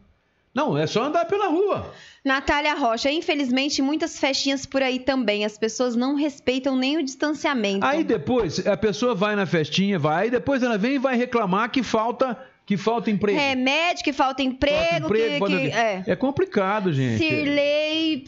[0.54, 1.92] Não, é só andar pela rua.
[2.24, 5.44] Natália Rocha, infelizmente, muitas festinhas por aí também.
[5.44, 7.86] As pessoas não respeitam nem o distanciamento.
[7.86, 11.84] Aí depois, a pessoa vai na festinha, vai, depois ela vem e vai reclamar que
[11.84, 13.38] falta que falta emprego.
[13.38, 15.08] Remédio, que falta emprego.
[15.08, 16.04] Falta emprego que, que, é.
[16.08, 17.20] é complicado, gente.
[17.20, 18.26] Sirley.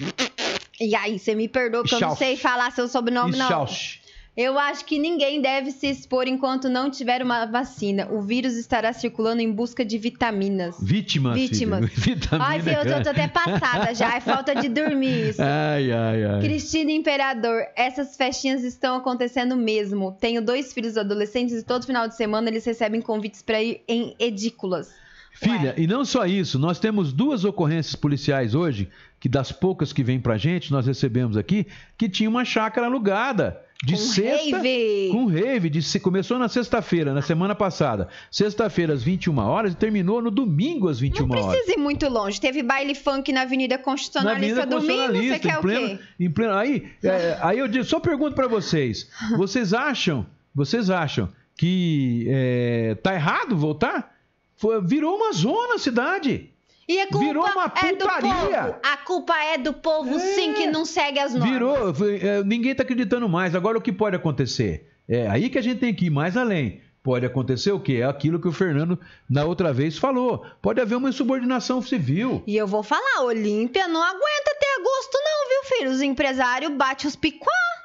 [0.79, 3.47] E aí, você me perdoa, porque eu não sei falar seu sobrenome, não.
[3.47, 3.99] Schausch.
[4.37, 8.07] Eu acho que ninguém deve se expor enquanto não tiver uma vacina.
[8.11, 10.75] O vírus estará circulando em busca de vitaminas.
[10.79, 11.33] Vítimas.
[11.33, 11.89] Vítimas.
[11.89, 14.15] Vitamina, ai, filho, eu tô, tô, até passada já.
[14.15, 15.41] É falta de dormir isso.
[15.41, 16.39] Ai, ai, ai.
[16.39, 17.63] Cristina Imperador.
[17.75, 20.15] Essas festinhas estão acontecendo mesmo.
[20.21, 24.15] Tenho dois filhos adolescentes e todo final de semana eles recebem convites para ir em
[24.19, 24.93] edículas.
[25.33, 25.75] Filha, Ué.
[25.77, 28.87] e não só isso, nós temos duas ocorrências policiais hoje,
[29.19, 31.65] que das poucas que vêm pra gente, nós recebemos aqui,
[31.97, 35.09] que tinha uma chácara alugada de com sexta rave.
[35.11, 38.07] com rave de começou na sexta-feira na semana passada.
[38.31, 42.07] Sexta-feira às 21 horas e terminou no domingo às 21 horas não precisa ir muito
[42.09, 42.41] longe.
[42.41, 46.03] Teve baile funk na Avenida Constitucionalista, na Avenida Constitucionalista domingo você quer pleno, o quê?
[46.19, 49.09] em pleno, aí é, aí eu só pergunto para vocês.
[49.37, 54.15] Vocês acham vocês acham que é, tá errado voltar?
[54.55, 56.49] Foi, virou uma zona a cidade
[56.87, 57.89] e a culpa Virou uma putaria.
[57.89, 58.79] É do povo.
[58.81, 60.19] A culpa é do povo, é.
[60.19, 61.51] sim, que não segue as normas.
[61.51, 61.93] Virou.
[62.21, 63.53] É, ninguém está acreditando mais.
[63.53, 64.89] Agora, o que pode acontecer?
[65.07, 66.81] É aí que a gente tem que ir mais além.
[67.03, 67.99] Pode acontecer o quê?
[68.01, 70.45] É aquilo que o Fernando na outra vez falou.
[70.61, 72.43] Pode haver uma insubordinação civil.
[72.45, 75.91] E eu vou falar, Olímpia não aguenta até agosto não, viu, filho?
[75.91, 77.76] Os empresários batem os picuá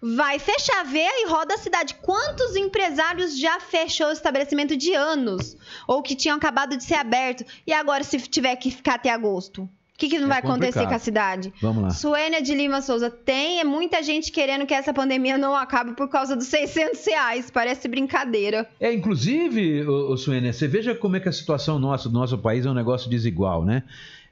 [0.00, 1.94] vai fechar, vê e roda a cidade.
[2.02, 5.56] Quantos empresários já fechou o estabelecimento de anos?
[5.86, 9.62] Ou que tinham acabado de ser aberto e agora se tiver que ficar até agosto?
[9.62, 9.68] O
[10.00, 10.62] que, que não é vai complicado.
[10.64, 11.52] acontecer com a cidade?
[11.60, 11.90] Vamos lá.
[11.90, 16.34] Suênia de Lima Souza, tem muita gente querendo que essa pandemia não acabe por causa
[16.34, 17.50] dos 600 reais.
[17.50, 18.66] Parece brincadeira.
[18.80, 22.38] É, inclusive, ô, ô Suênia, você veja como é que a situação nossa, do nosso
[22.38, 23.82] país é um negócio desigual, né?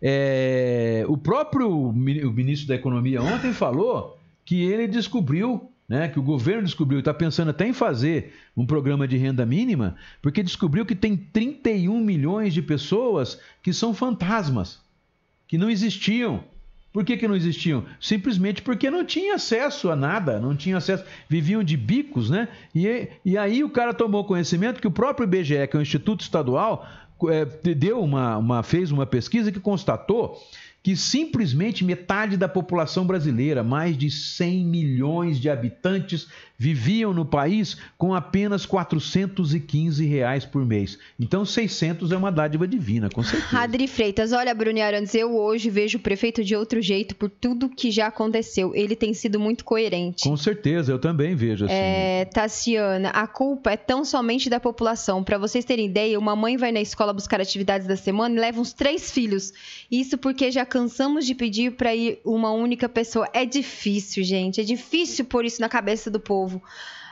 [0.00, 4.17] É, o próprio o ministro da Economia ontem falou
[4.48, 9.06] que ele descobriu, né, que o governo descobriu, está pensando até em fazer um programa
[9.06, 14.80] de renda mínima, porque descobriu que tem 31 milhões de pessoas que são fantasmas,
[15.46, 16.42] que não existiam.
[16.94, 17.84] Por que, que não existiam?
[18.00, 22.48] Simplesmente porque não tinha acesso a nada, não tinha acesso, viviam de bicos, né?
[22.74, 26.22] E, e aí o cara tomou conhecimento que o próprio IBGE, que é o Instituto
[26.22, 26.88] Estadual,
[27.28, 30.40] é, deu uma, uma, fez uma pesquisa que constatou
[30.88, 36.26] que simplesmente metade da população brasileira, mais de 100 milhões de habitantes,
[36.58, 40.98] viviam no país com apenas 415 reais por mês.
[41.18, 43.58] Então 600 é uma dádiva divina, com certeza.
[43.60, 47.68] Adri Freitas, olha, Bruni Arantes, eu hoje vejo o prefeito de outro jeito por tudo
[47.68, 48.74] que já aconteceu.
[48.74, 50.24] Ele tem sido muito coerente.
[50.24, 51.74] Com certeza, eu também vejo assim.
[51.74, 55.22] É, Tassiana, a culpa é tão somente da população.
[55.22, 58.60] Para vocês terem ideia, uma mãe vai na escola buscar atividades da semana e leva
[58.60, 59.52] uns três filhos.
[59.88, 63.28] Isso porque já cansamos de pedir para ir uma única pessoa.
[63.34, 64.60] É difícil, gente.
[64.60, 66.62] É difícil pôr isso na cabeça do povo.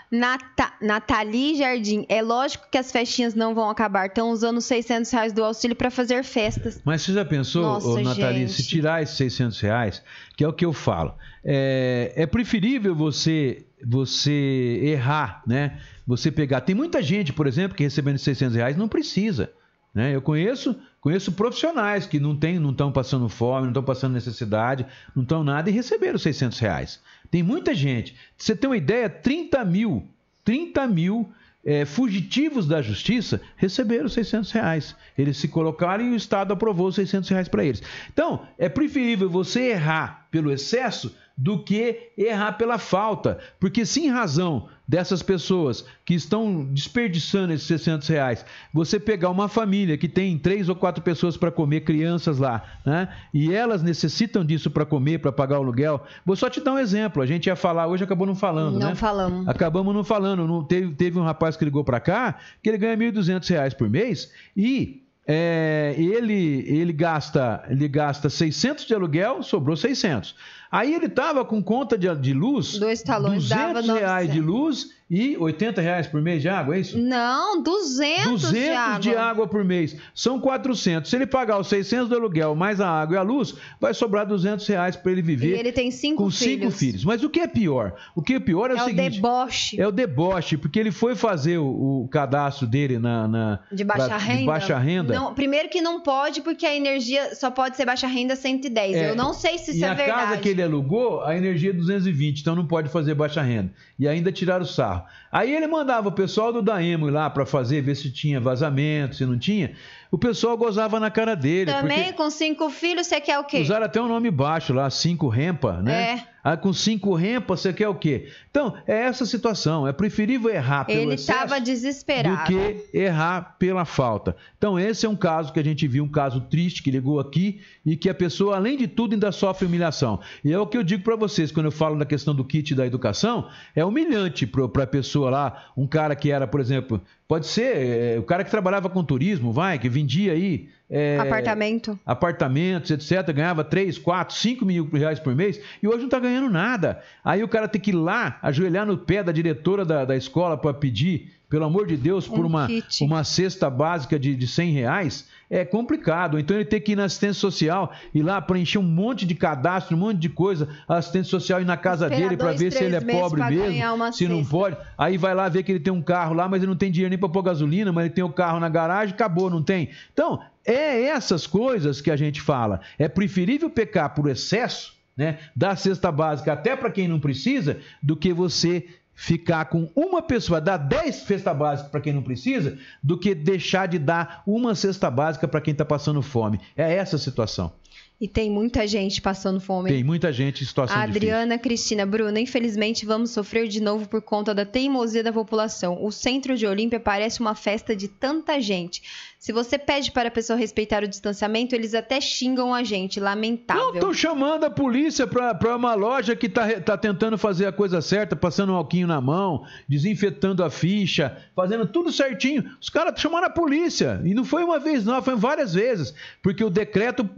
[0.08, 4.06] Nata Nathalie Jardim, é lógico que as festinhas não vão acabar.
[4.06, 6.80] Estão usando os 600 reais do auxílio para fazer festas.
[6.84, 10.02] Mas você já pensou, Nossa, ô, Nathalie, se tirar esses 600 reais,
[10.36, 15.80] que é o que eu falo, é, é preferível você você errar, né?
[16.06, 16.60] Você pegar.
[16.60, 19.50] Tem muita gente, por exemplo, que recebendo 600 reais não precisa.
[19.96, 20.14] Né?
[20.14, 24.84] Eu conheço, conheço profissionais que não tem, não estão passando fome, não estão passando necessidade,
[25.14, 27.00] não estão nada e receberam 600 reais.
[27.30, 28.16] Tem muita gente.
[28.36, 30.08] Você tem uma ideia, 30 mil
[30.44, 31.30] 30 mil
[31.64, 34.96] é, fugitivos da justiça receberam 600 reais.
[35.16, 37.80] Eles se colocaram e o Estado aprovou os 600 reais para eles.
[38.12, 43.38] Então, é preferível você errar pelo excesso do que errar pela falta.
[43.60, 49.48] Porque se em razão dessas pessoas que estão desperdiçando esses 600 reais, você pegar uma
[49.48, 53.08] família que tem três ou quatro pessoas para comer, crianças lá, né?
[53.34, 56.04] E elas necessitam disso para comer, para pagar o aluguel.
[56.24, 57.22] Vou só te dar um exemplo.
[57.22, 58.88] A gente ia falar hoje, acabou não falando, não né?
[58.90, 59.48] Não falamos.
[59.48, 60.46] Acabamos não falando.
[60.46, 63.88] Não, teve, teve um rapaz que ligou para cá que ele ganha 1.200 reais por
[63.90, 70.34] mês e é, ele, ele, gasta, ele gasta 600 de aluguel, sobrou 600.
[70.70, 75.36] Aí ele estava com conta de, de luz, Dois talões 200 reais de luz e
[75.36, 76.98] 80 reais por mês de água, é isso?
[76.98, 78.98] Não, 200, 200 de, água.
[78.98, 79.96] de água por mês.
[80.12, 81.08] São 400.
[81.08, 84.26] Se ele pagar os 600 do aluguel, mais a água e a luz, vai sobrar
[84.26, 85.54] 200 reais para ele viver.
[85.54, 86.60] E ele tem cinco com filhos.
[86.60, 87.04] cinco filhos.
[87.04, 87.94] Mas o que é pior?
[88.16, 89.00] O que é pior é, é o seguinte...
[89.00, 89.80] É o deboche.
[89.80, 93.28] É o deboche, porque ele foi fazer o, o cadastro dele na...
[93.28, 94.40] na de baixa pra, renda?
[94.40, 95.14] De baixa renda.
[95.14, 98.96] Não, primeiro que não pode, porque a energia só pode ser baixa renda 110.
[98.96, 100.10] É, Eu não sei se isso é verdade.
[100.10, 103.40] E a casa que ele alugou, a energia é 220, então não pode fazer baixa
[103.40, 103.70] renda.
[103.96, 104.95] E ainda tiraram o sarro.
[105.30, 109.26] Aí ele mandava o pessoal do Daemo lá para fazer, ver se tinha vazamento, se
[109.26, 109.72] não tinha.
[110.10, 111.72] O pessoal gozava na cara dele.
[111.72, 113.60] Também com cinco filhos, você quer o quê?
[113.60, 116.02] Usaram até um nome baixo lá, cinco rempa, né?
[116.02, 116.36] É.
[116.48, 118.28] Ah, com cinco rempa, você quer o quê?
[118.48, 119.84] Então, é essa situação.
[119.84, 122.36] É preferível errar pelo Ele estava desesperado.
[122.36, 124.36] do que errar pela falta.
[124.56, 127.60] Então, esse é um caso que a gente viu, um caso triste que ligou aqui
[127.84, 130.20] e que a pessoa, além de tudo, ainda sofre humilhação.
[130.44, 132.76] E é o que eu digo para vocês quando eu falo da questão do kit
[132.76, 137.46] da educação, é humilhante para a pessoa lá, um cara que era, por exemplo, pode
[137.46, 141.98] ser é, o cara que trabalhava com turismo, vai, que vendia aí é, Apartamento.
[142.06, 143.32] Apartamentos, etc.
[143.32, 147.02] Ganhava 3, 4, 5 mil reais por mês e hoje não está ganhando nada.
[147.24, 150.56] Aí o cara tem que ir lá, ajoelhar no pé da diretora da, da escola
[150.56, 153.02] para pedir, pelo amor de Deus, por um uma, kit.
[153.02, 155.28] uma cesta básica de, de 100 reais.
[155.48, 156.38] É complicado.
[156.38, 159.96] Então ele tem que ir na assistência social, ir lá preencher um monte de cadastro,
[159.96, 162.82] um monte de coisa, a assistente social ir na casa Esperar dele para ver se
[162.82, 164.76] ele é pobre mesmo, se não pode.
[164.98, 167.10] Aí vai lá ver que ele tem um carro lá, mas ele não tem dinheiro
[167.10, 169.90] nem para pôr gasolina, mas ele tem o carro na garagem, acabou, não tem.
[170.12, 172.80] Então, é essas coisas que a gente fala.
[172.98, 178.16] É preferível pecar por excesso, né, da cesta básica até para quem não precisa, do
[178.16, 183.18] que você ficar com uma pessoa, dar 10 cesta básica para quem não precisa, do
[183.18, 186.60] que deixar de dar uma cesta básica para quem está passando fome.
[186.76, 187.72] É essa a situação.
[188.18, 189.90] E tem muita gente passando fome.
[189.90, 191.28] Tem muita gente em situação A difícil.
[191.28, 196.02] Adriana Cristina Bruna, infelizmente vamos sofrer de novo por conta da teimosia da população.
[196.02, 199.02] O centro de Olímpia parece uma festa de tanta gente.
[199.38, 203.20] Se você pede para a pessoa respeitar o distanciamento, eles até xingam a gente.
[203.20, 203.84] Lamentável.
[203.84, 208.00] Não, estão chamando a polícia para uma loja que está tá tentando fazer a coisa
[208.00, 212.64] certa, passando um alquinho na mão, desinfetando a ficha, fazendo tudo certinho.
[212.80, 214.20] Os caras chamaram a polícia.
[214.24, 216.14] E não foi uma vez, não, foi várias vezes.
[216.42, 217.28] Porque o decreto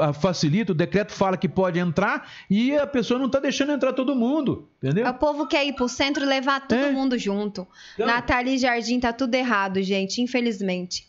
[0.00, 3.92] a, facilita, o decreto fala que pode entrar e a pessoa não está deixando entrar
[3.92, 4.68] todo mundo.
[4.82, 5.06] Entendeu?
[5.08, 6.90] O povo quer ir pro centro e levar todo É.
[6.90, 7.66] mundo junto.
[7.94, 11.06] Então- Nathalie Jardim tá tudo errado, gente, infelizmente.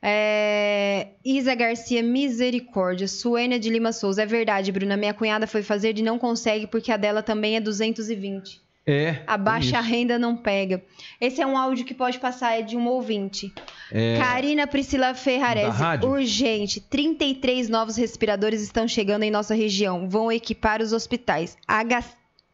[0.00, 3.08] É, Isa Garcia, misericórdia.
[3.08, 4.96] Suênia de Lima Souza, é verdade, Bruna.
[4.96, 8.60] Minha cunhada foi fazer e não consegue porque a dela também é 220.
[8.86, 9.22] É.
[9.26, 9.90] A baixa é isso.
[9.90, 10.82] renda não pega.
[11.20, 13.52] Esse é um áudio que pode passar, é de um ouvinte.
[13.92, 16.80] É, Karina Priscila Ferrarese, urgente.
[16.80, 20.08] 33 novos respiradores estão chegando em nossa região.
[20.08, 21.54] Vão equipar os hospitais.
[21.66, 22.02] H-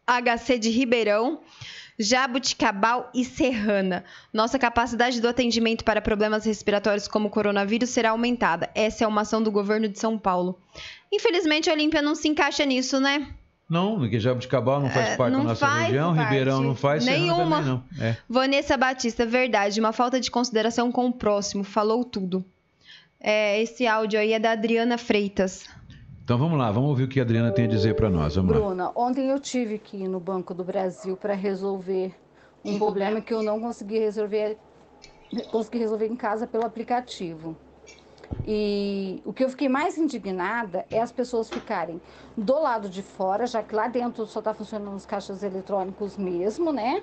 [0.07, 1.41] HC de Ribeirão,
[1.99, 4.05] Jabuticabal e Serrana.
[4.33, 8.69] Nossa capacidade do atendimento para problemas respiratórios como o coronavírus será aumentada.
[8.75, 10.59] Essa é uma ação do governo de São Paulo.
[11.13, 13.29] Infelizmente, a Olímpia não se encaixa nisso, né?
[13.69, 16.29] Não, porque Jabuticabal não faz É, parte não da nossa região, parte.
[16.29, 17.59] Ribeirão não faz, Nenhuma.
[17.59, 17.85] também não.
[17.99, 18.17] É.
[18.29, 22.45] Vanessa Batista, verdade, uma falta de consideração com o próximo, falou tudo.
[23.19, 25.65] É, esse áudio aí é da Adriana Freitas.
[26.25, 28.35] Então vamos lá, vamos ouvir o que a Adriana tem a dizer para nós.
[28.35, 28.59] Vamos lá.
[28.59, 32.15] Bruna, ontem eu tive que ir no Banco do Brasil para resolver
[32.65, 34.57] um problema que eu não consegui resolver,
[35.53, 37.55] consegui resolver em casa pelo aplicativo.
[38.47, 42.01] E o que eu fiquei mais indignada é as pessoas ficarem
[42.35, 46.73] do lado de fora, já que lá dentro só está funcionando os caixas eletrônicos mesmo,
[46.73, 47.03] né?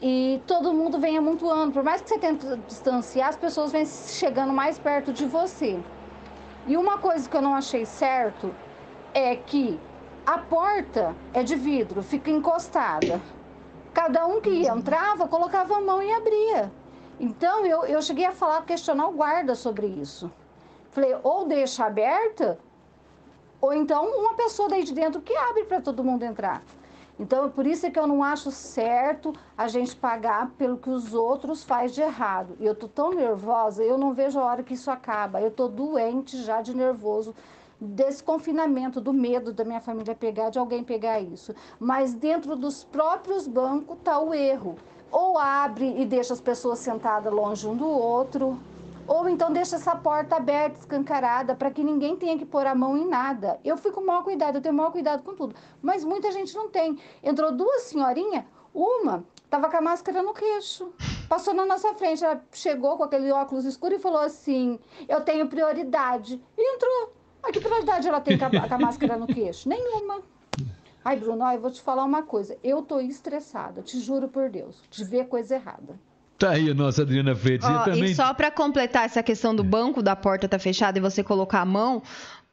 [0.00, 1.72] E todo mundo vem amontoando.
[1.72, 5.78] Por mais que você tente distanciar, as pessoas vêm chegando mais perto de você.
[6.66, 8.54] E uma coisa que eu não achei certo
[9.14, 9.80] é que
[10.26, 13.20] a porta é de vidro, fica encostada.
[13.92, 16.70] Cada um que entrava colocava a mão e abria.
[17.18, 20.30] Então eu, eu cheguei a falar, questionar o guarda sobre isso.
[20.90, 22.58] Falei, ou deixa aberta,
[23.60, 26.62] ou então uma pessoa daí de dentro que abre para todo mundo entrar.
[27.20, 31.12] Então, por isso é que eu não acho certo a gente pagar pelo que os
[31.12, 32.56] outros faz de errado.
[32.58, 35.38] E eu tô tão nervosa, eu não vejo a hora que isso acaba.
[35.38, 37.34] Eu tô doente já de nervoso
[37.78, 41.54] desse confinamento, do medo da minha família pegar, de alguém pegar isso.
[41.78, 44.76] Mas dentro dos próprios bancos está o erro.
[45.12, 48.58] Ou abre e deixa as pessoas sentadas longe um do outro,
[49.10, 52.96] ou então deixa essa porta aberta, escancarada, para que ninguém tenha que pôr a mão
[52.96, 53.58] em nada.
[53.64, 55.52] Eu fui com o maior cuidado, eu tenho maior cuidado com tudo.
[55.82, 56.96] Mas muita gente não tem.
[57.20, 60.92] Entrou duas senhorinhas, uma estava com a máscara no queixo.
[61.28, 65.48] Passou na nossa frente, ela chegou com aquele óculos escuro e falou assim: Eu tenho
[65.48, 66.40] prioridade.
[66.56, 67.12] E entrou.
[67.42, 69.68] Mas que prioridade ela tem com a, com a máscara no queixo?
[69.68, 70.22] Nenhuma.
[71.04, 72.56] Ai, Bruno, eu vou te falar uma coisa.
[72.62, 75.98] Eu tô estressada, te juro por Deus, de ver coisa errada.
[76.40, 77.68] Tá aí a nossa Adriana Freitas.
[77.68, 78.04] Oh, também...
[78.04, 81.60] E só para completar essa questão do banco, da porta tá fechada e você colocar
[81.60, 82.02] a mão,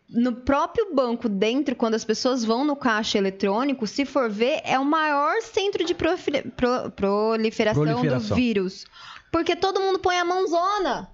[0.09, 4.77] no próprio banco dentro, quando as pessoas vão no caixa eletrônico, se for ver, é
[4.77, 6.09] o maior centro de pro...
[6.97, 8.85] proliferação, proliferação, do vírus.
[9.31, 11.09] Porque todo mundo põe a mãozona.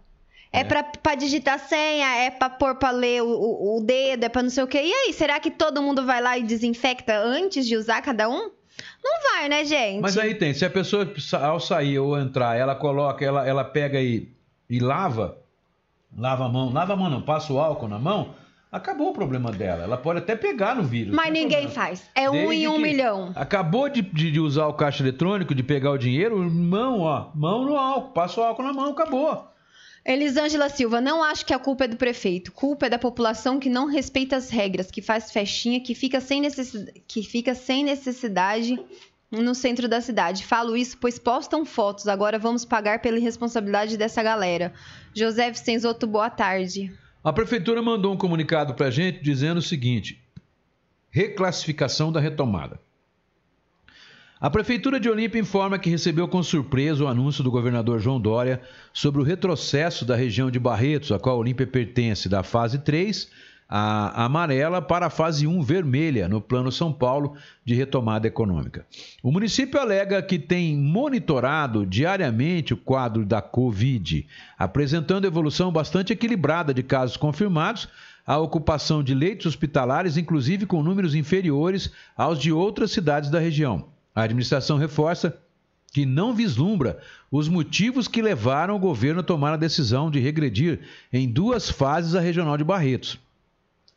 [0.52, 0.64] É, é.
[0.64, 4.64] Pra digitar senha, é pra pôr pra ler o, o dedo, é pra não sei
[4.64, 4.82] o quê.
[4.84, 8.50] E aí, será que todo mundo vai lá e desinfecta antes de usar cada um?
[9.04, 10.02] Não vai, né, gente?
[10.02, 14.02] Mas aí tem, se a pessoa ao sair ou entrar, ela coloca, ela, ela pega
[14.02, 14.32] e,
[14.70, 15.38] e lava,
[16.18, 18.34] lava a mão, lava a mão não, passa o álcool na mão,
[18.72, 19.84] acabou o problema dela.
[19.84, 21.14] Ela pode até pegar no vírus.
[21.14, 21.74] Mas ninguém problema.
[21.74, 22.10] faz.
[22.16, 23.32] É Desde um em um milhão.
[23.36, 27.66] Acabou de, de, de, usar o caixa eletrônico, de pegar o dinheiro, mão, ó, mão
[27.66, 29.53] no álcool, passa o álcool na mão, acabou.
[30.06, 32.52] Elisângela Silva, não acho que a culpa é do prefeito.
[32.52, 36.42] Culpa é da população que não respeita as regras, que faz festinha, que fica sem,
[36.42, 36.74] necess...
[37.08, 38.78] que fica sem necessidade
[39.32, 40.46] no centro da cidade.
[40.46, 42.08] Falo isso pois postam fotos.
[42.08, 44.74] Agora vamos pagar pela irresponsabilidade dessa galera.
[45.14, 46.94] José Vicenzoto, boa tarde.
[47.24, 50.22] A prefeitura mandou um comunicado para a gente dizendo o seguinte:
[51.10, 52.78] reclassificação da retomada.
[54.44, 58.62] A Prefeitura de Olímpia informa que recebeu com surpresa o anúncio do governador João Dória
[58.92, 63.32] sobre o retrocesso da região de Barretos, a qual Olímpia pertence, da fase 3,
[63.70, 68.86] a amarela, para a fase 1, vermelha, no Plano São Paulo de retomada econômica.
[69.24, 74.28] O município alega que tem monitorado diariamente o quadro da Covid,
[74.60, 77.88] apresentando evolução bastante equilibrada de casos confirmados
[78.28, 83.93] a ocupação de leitos hospitalares, inclusive com números inferiores aos de outras cidades da região.
[84.16, 85.38] A administração reforça
[85.92, 87.00] que não vislumbra
[87.32, 92.16] os motivos que levaram o governo a tomar a decisão de regredir em duas fases
[92.16, 93.20] a regional de Barretos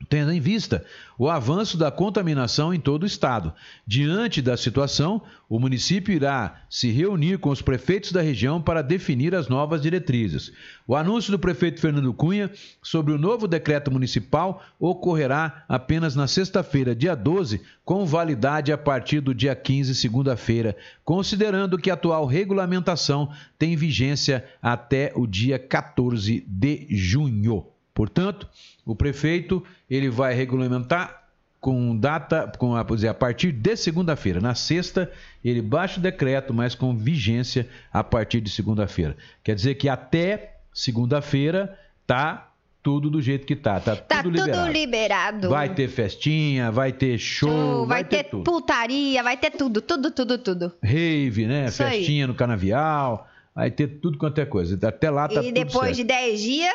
[0.09, 0.85] tendo em vista
[1.19, 3.53] o avanço da contaminação em todo o estado.
[3.87, 9.35] Diante da situação, o município irá se reunir com os prefeitos da região para definir
[9.35, 10.53] as novas diretrizes.
[10.87, 12.51] O anúncio do prefeito Fernando Cunha
[12.83, 19.21] sobre o novo decreto municipal ocorrerá apenas na sexta-feira, dia 12, com validade a partir
[19.21, 26.45] do dia 15, segunda-feira, considerando que a atual regulamentação tem vigência até o dia 14
[26.47, 27.76] de junho.
[27.97, 28.47] Portanto,
[28.85, 31.25] o prefeito ele vai regulamentar
[31.59, 34.39] com data, com a, dizer, a partir de segunda-feira.
[34.39, 35.11] Na sexta,
[35.43, 39.17] ele baixa o decreto, mas com vigência a partir de segunda-feira.
[39.43, 41.75] Quer dizer que até segunda-feira
[42.07, 42.51] tá
[42.83, 43.81] tudo do jeito que tá.
[43.81, 44.73] Tá, tá tudo, liberado.
[44.73, 45.49] liberado.
[45.49, 49.81] Vai ter festinha, vai ter show, show vai, vai, ter, ter putaria, vai ter tudo,
[49.81, 50.73] tudo, tudo, tudo.
[50.83, 51.65] Rave, né?
[51.65, 52.29] Isso festinha aí.
[52.29, 54.79] no canavial, vai ter tudo quanto é coisa.
[54.87, 56.75] Até lá tá E depois de 10 dias,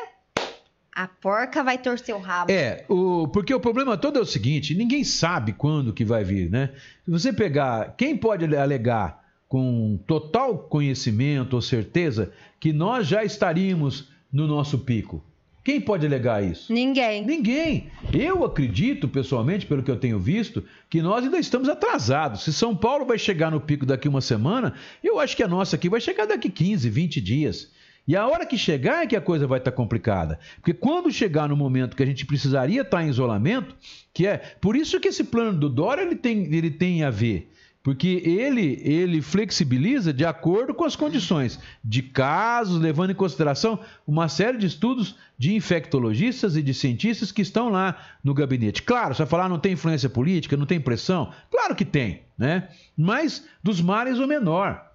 [0.94, 2.52] a porca vai torcer o rabo.
[2.52, 6.50] É, o, porque o problema todo é o seguinte: ninguém sabe quando que vai vir,
[6.50, 6.72] né?
[7.06, 7.96] Se você pegar.
[7.98, 15.24] Quem pode alegar com total conhecimento ou certeza que nós já estaríamos no nosso pico?
[15.64, 16.74] Quem pode alegar isso?
[16.74, 17.24] Ninguém.
[17.24, 17.92] Ninguém.
[18.12, 22.44] Eu acredito, pessoalmente, pelo que eu tenho visto, que nós ainda estamos atrasados.
[22.44, 24.74] Se São Paulo vai chegar no pico daqui uma semana,
[25.04, 27.70] eu acho que a nossa aqui vai chegar daqui 15, 20 dias.
[28.08, 30.39] E a hora que chegar é que a coisa vai estar complicada.
[30.56, 33.76] Porque quando chegar no momento que a gente precisaria estar em isolamento,
[34.14, 34.38] que é.
[34.60, 37.52] Por isso que esse plano do Dória ele tem, ele tem a ver.
[37.84, 44.30] Porque ele, ele flexibiliza de acordo com as condições de casos, levando em consideração uma
[44.30, 48.84] série de estudos de infectologistas e de cientistas que estão lá no gabinete.
[48.84, 51.32] Claro, você vai falar, não tem influência política, não tem pressão?
[51.49, 52.70] Claro que tem, né?
[52.95, 54.91] Mas dos males o menor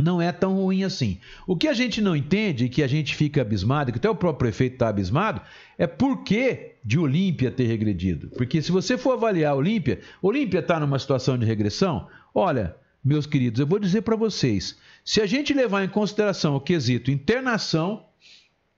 [0.00, 1.18] não é tão ruim assim.
[1.46, 4.14] O que a gente não entende e que a gente fica abismado, que até o
[4.14, 5.40] próprio prefeito está abismado,
[5.76, 8.28] é por que de Olímpia ter regredido.
[8.30, 12.06] Porque se você for avaliar Olímpia, Olímpia está numa situação de regressão?
[12.32, 16.60] Olha, meus queridos, eu vou dizer para vocês, se a gente levar em consideração o
[16.60, 18.04] quesito internação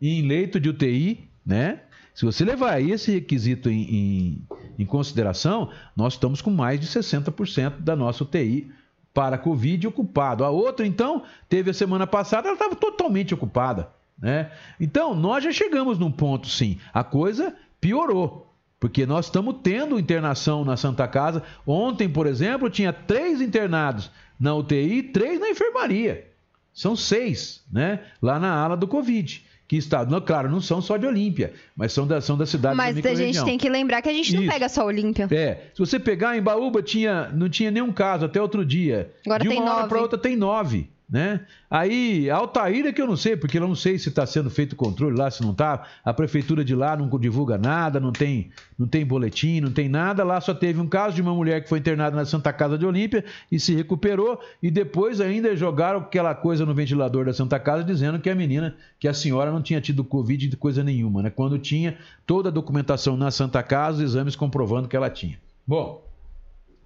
[0.00, 1.82] em leito de UTI, né?
[2.14, 4.46] Se você levar esse requisito em, em,
[4.78, 8.70] em consideração, nós estamos com mais de 60% da nossa UTI
[9.12, 10.44] para a Covid ocupado.
[10.44, 13.90] A outra, então, teve a semana passada, ela estava totalmente ocupada.
[14.18, 14.50] Né?
[14.78, 16.78] Então, nós já chegamos num ponto, sim.
[16.92, 18.46] A coisa piorou.
[18.78, 21.42] Porque nós estamos tendo internação na Santa Casa.
[21.66, 26.26] Ontem, por exemplo, tinha três internados na UTI três na enfermaria.
[26.72, 28.00] São seis, né?
[28.22, 31.92] Lá na ala do Covid que está, não, claro, não são só de Olímpia, mas
[31.92, 34.42] são da, são da cidade Mas a gente tem que lembrar que a gente não
[34.42, 34.52] Isso.
[34.52, 35.28] pega só Olímpia.
[35.30, 39.12] É, se você pegar em Baúba, tinha, não tinha nenhum caso até outro dia.
[39.24, 41.40] Agora de uma tem hora para outra tem nove né?
[41.68, 45.16] Aí, Altaíra que eu não sei, porque eu não sei se está sendo feito controle
[45.16, 45.86] lá, se não está.
[46.04, 50.22] A prefeitura de lá não divulga nada, não tem, não tem boletim, não tem nada.
[50.22, 52.86] Lá só teve um caso de uma mulher que foi internada na Santa Casa de
[52.86, 54.40] Olímpia e se recuperou.
[54.62, 58.76] E depois ainda jogaram aquela coisa no ventilador da Santa Casa dizendo que a menina,
[58.98, 61.30] que a senhora não tinha tido Covid de coisa nenhuma, né?
[61.30, 65.38] Quando tinha toda a documentação na Santa Casa, exames comprovando que ela tinha.
[65.66, 66.04] Bom,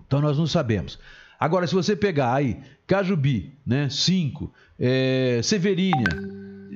[0.06, 0.98] então nós não sabemos.
[1.44, 3.86] Agora, se você pegar aí Cajubi, né?
[3.90, 6.08] 5, é, Severínia,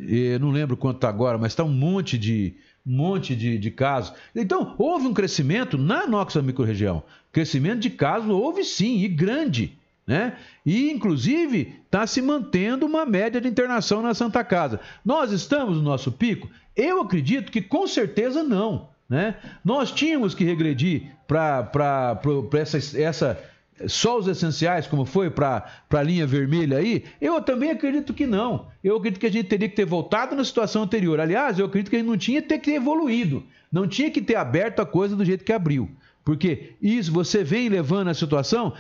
[0.07, 2.55] é, não lembro quanto está agora, mas está um monte de
[2.85, 4.12] monte de, de casos.
[4.37, 7.03] Então, houve um crescimento na nossa microrregião.
[7.33, 9.73] Crescimento de casos houve sim, e grande.
[10.07, 10.37] Né?
[10.66, 14.81] E, inclusive, está se mantendo uma média de internação na Santa Casa.
[15.03, 16.47] Nós estamos no nosso pico?
[16.77, 18.91] Eu acredito que com certeza não.
[19.09, 19.35] Né?
[19.64, 22.21] Nós tínhamos que regredir para
[22.53, 23.39] essa, essa
[23.87, 27.05] só os essenciais, como foi para a linha vermelha aí?
[27.20, 28.66] Eu também acredito que não.
[28.83, 31.20] Eu acredito que a gente teria que ter voltado na situação anterior.
[31.20, 33.45] Aliás, eu acredito que a gente não tinha que ter evoluído.
[33.70, 35.91] Não tinha que ter aberto a coisa do jeito que abriu.
[36.24, 38.74] Porque isso, você vem levando a situação,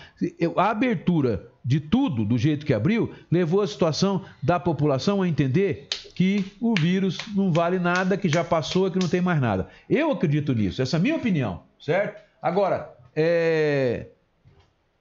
[0.56, 5.86] a abertura de tudo do jeito que abriu, levou a situação da população a entender
[6.14, 9.68] que o vírus não vale nada, que já passou, que não tem mais nada.
[9.88, 12.22] Eu acredito nisso, essa é a minha opinião, certo?
[12.42, 14.08] Agora, é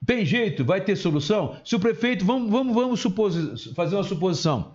[0.08, 0.64] tem jeito?
[0.64, 1.60] Vai ter solução?
[1.62, 4.72] Se o prefeito, vamos, vamos, vamos supos, fazer uma suposição.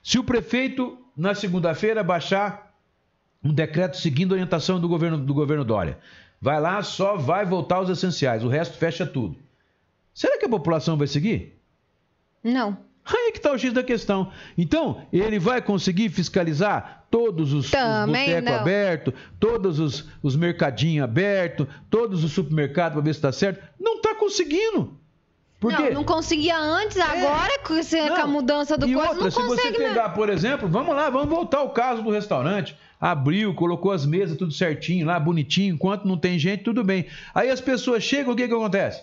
[0.00, 2.72] Se o prefeito, na segunda-feira, baixar
[3.42, 5.98] um decreto seguindo a orientação do governo, do governo Dória,
[6.40, 9.36] vai lá, só vai voltar os essenciais, o resto fecha tudo.
[10.14, 11.58] Será que a população vai seguir?
[12.40, 12.78] Não.
[13.06, 14.32] Aí que está o X da questão.
[14.58, 21.66] Então, ele vai conseguir fiscalizar todos os, os botecos abertos, todos os, os mercadinhos abertos,
[21.88, 23.62] todos os supermercados para ver se está certo?
[23.78, 24.98] Não está conseguindo.
[25.60, 25.82] Porque...
[25.82, 27.58] Não, não conseguia antes, agora é.
[27.58, 28.16] com, não.
[28.16, 30.14] a mudança do e outra, não se você pegar, mesmo.
[30.14, 32.76] por exemplo, vamos lá, vamos voltar ao caso do restaurante.
[33.00, 37.06] Abriu, colocou as mesas tudo certinho lá, bonitinho, enquanto não tem gente, tudo bem.
[37.34, 39.02] Aí as pessoas chegam, o que que acontece?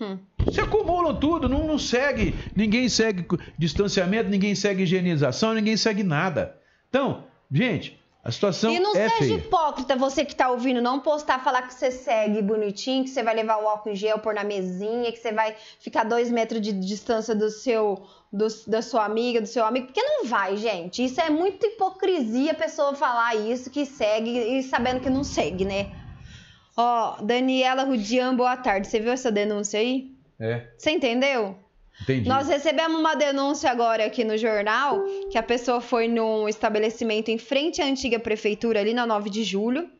[0.00, 0.18] Hum.
[0.52, 3.26] Se acumulam tudo, não, não segue, ninguém segue
[3.58, 6.56] distanciamento, ninguém segue higienização, ninguém segue nada.
[6.88, 9.34] Então, gente, a situação é E não é seja feia.
[9.34, 13.34] hipócrita, você que está ouvindo, não postar, falar que você segue bonitinho, que você vai
[13.34, 16.72] levar o álcool em gel, pôr na mesinha, que você vai ficar dois metros de
[16.72, 21.04] distância do seu, do, da sua amiga, do seu amigo, porque não vai, gente.
[21.04, 25.64] Isso é muita hipocrisia a pessoa falar isso, que segue e sabendo que não segue,
[25.64, 25.90] né?
[26.76, 28.86] Ó, Daniela Rudian, boa tarde.
[28.86, 30.10] Você viu essa denúncia aí?
[30.40, 30.66] É.
[30.76, 31.56] Você entendeu?
[32.02, 32.28] Entendi.
[32.28, 37.36] Nós recebemos uma denúncia agora aqui no jornal que a pessoa foi num estabelecimento em
[37.36, 39.90] frente à antiga prefeitura, ali na 9 de julho,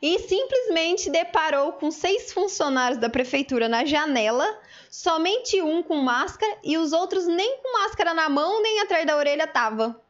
[0.00, 4.46] e simplesmente deparou com seis funcionários da prefeitura na janela,
[4.88, 9.16] somente um com máscara e os outros nem com máscara na mão nem atrás da
[9.16, 10.00] orelha tava.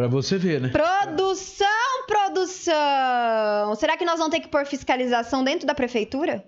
[0.00, 0.70] Para você ver, né?
[0.70, 1.66] Produção,
[2.06, 3.74] produção!
[3.76, 6.42] Será que nós vamos ter que pôr fiscalização dentro da prefeitura?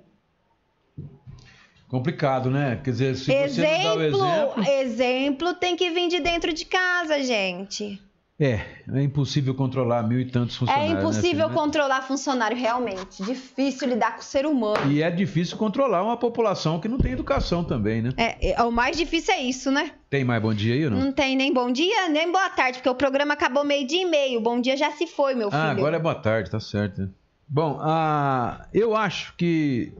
[1.87, 2.81] Complicado, né?
[2.83, 4.65] Quer dizer, se exemplo, você não dá o exemplo...
[4.67, 8.01] Exemplo tem que vir de dentro de casa, gente.
[8.41, 8.61] É,
[8.93, 10.91] é impossível controlar mil e tantos funcionários.
[10.91, 11.55] É né, impossível né?
[11.55, 13.23] controlar funcionário, realmente.
[13.23, 14.91] Difícil lidar com o ser humano.
[14.91, 18.11] E é difícil controlar uma população que não tem educação também, né?
[18.17, 19.93] É, é, o mais difícil é isso, né?
[20.09, 20.99] Tem mais bom dia aí ou não?
[20.99, 24.07] Não tem nem bom dia, nem boa tarde, porque o programa acabou meio dia e
[24.07, 24.41] meio.
[24.41, 25.63] Bom dia já se foi, meu ah, filho.
[25.63, 27.09] Ah, agora é boa tarde, tá certo.
[27.47, 29.93] Bom, ah, eu acho que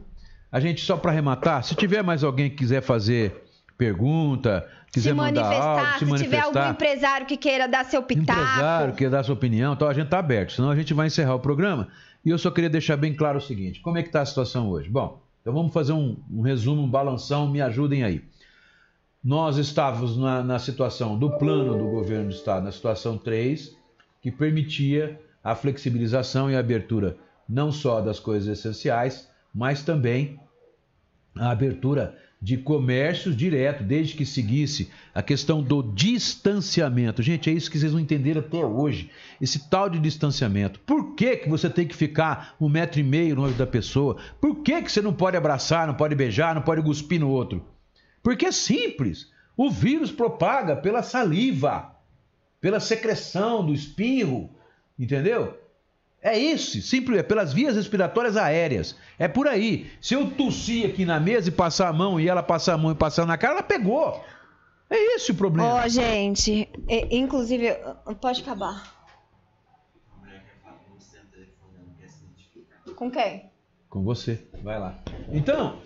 [0.51, 3.43] a gente, só para arrematar, se tiver mais alguém que quiser fazer
[3.77, 6.23] pergunta, quiser se áudio, se, se manifestar.
[6.23, 8.39] tiver algum empresário que queira dar seu pitaco.
[8.39, 11.07] Empresário que queira dar sua opinião, então a gente está aberto, senão a gente vai
[11.07, 11.89] encerrar o programa.
[12.23, 14.69] E eu só queria deixar bem claro o seguinte: como é que está a situação
[14.69, 14.89] hoje?
[14.89, 18.23] Bom, então vamos fazer um, um resumo, um balanção, me ajudem aí.
[19.23, 23.75] Nós estávamos na, na situação do plano do governo do Estado, na situação 3,
[24.21, 27.17] que permitia a flexibilização e a abertura
[27.47, 30.39] não só das coisas essenciais, mas também
[31.35, 37.23] a abertura de comércio direto, desde que seguisse a questão do distanciamento.
[37.23, 40.77] Gente, é isso que vocês não entenderam até hoje, esse tal de distanciamento.
[40.81, 44.17] Por que, que você tem que ficar um metro e meio longe da pessoa?
[44.41, 47.65] Por que, que você não pode abraçar, não pode beijar, não pode cuspir no outro?
[48.21, 49.31] Porque é simples.
[49.55, 51.95] O vírus propaga pela saliva,
[52.59, 54.49] pela secreção do espirro,
[54.99, 55.57] entendeu?
[56.23, 58.95] É isso, simples, é pelas vias respiratórias aéreas.
[59.19, 59.91] É por aí.
[59.99, 62.93] Se eu tossir aqui na mesa e passar a mão e ela passar a mão
[62.93, 64.23] e passar na cara, ela pegou.
[64.89, 65.67] É esse o problema.
[65.67, 66.69] Ó, oh, gente,
[67.11, 67.75] inclusive,
[68.21, 68.93] pode acabar.
[72.95, 73.51] Com quem?
[73.89, 74.47] Com você.
[74.63, 74.95] Vai lá.
[75.29, 75.79] Então,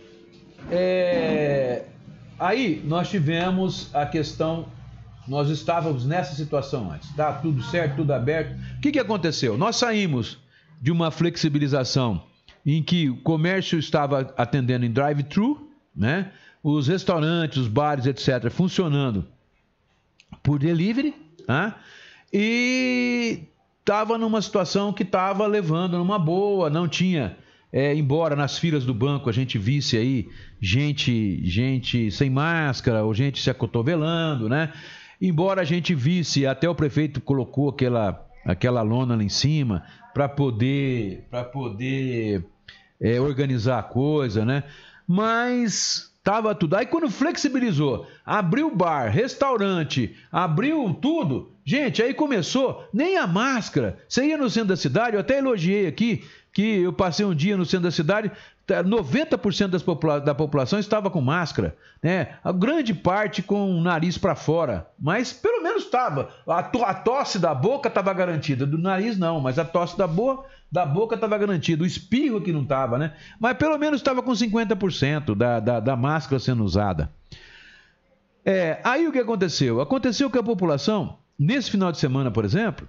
[0.70, 1.86] é...
[2.38, 4.68] aí nós tivemos a questão
[5.28, 7.10] nós estávamos nessa situação antes.
[7.16, 8.58] Tá tudo certo, tudo aberto.
[8.78, 9.58] O que, que aconteceu?
[9.58, 10.38] Nós saímos
[10.82, 12.24] de uma flexibilização
[12.66, 16.32] em que o comércio estava atendendo em drive-thru, né?
[16.64, 19.26] Os restaurantes, os bares, etc., funcionando
[20.44, 21.14] por delivery,
[21.48, 21.74] né?
[22.32, 23.44] E
[23.80, 27.38] estava numa situação que estava levando numa boa, não tinha
[27.72, 30.30] é, embora nas filas do banco a gente visse aí
[30.62, 34.72] gente, gente sem máscara ou gente se acotovelando, né?
[35.22, 40.30] Embora a gente visse, até o prefeito colocou aquela, aquela lona lá em cima para
[40.30, 42.46] poder, pra poder
[43.02, 44.64] é, organizar a coisa, né?
[45.08, 46.76] Mas tava tudo.
[46.76, 53.98] Aí quando flexibilizou, abriu bar, restaurante, abriu tudo, gente, aí começou, nem a máscara.
[54.10, 57.56] Você ia no centro da cidade, eu até elogiei aqui, que eu passei um dia
[57.56, 58.32] no centro da cidade,
[58.68, 62.36] 90% das popula da população estava com máscara, né?
[62.44, 66.30] A grande parte com o nariz para fora, mas pelo menos estava.
[66.46, 70.06] A, to a, tosse da boca estava garantida, do nariz não, mas a tosse da,
[70.06, 73.14] bo da boca estava garantida, o espirro que não estava, né?
[73.40, 77.10] Mas pelo menos estava com 50% da, da, da máscara sendo usada.
[78.44, 79.80] É, aí o que aconteceu?
[79.80, 82.88] Aconteceu que a população, nesse final de semana, por exemplo,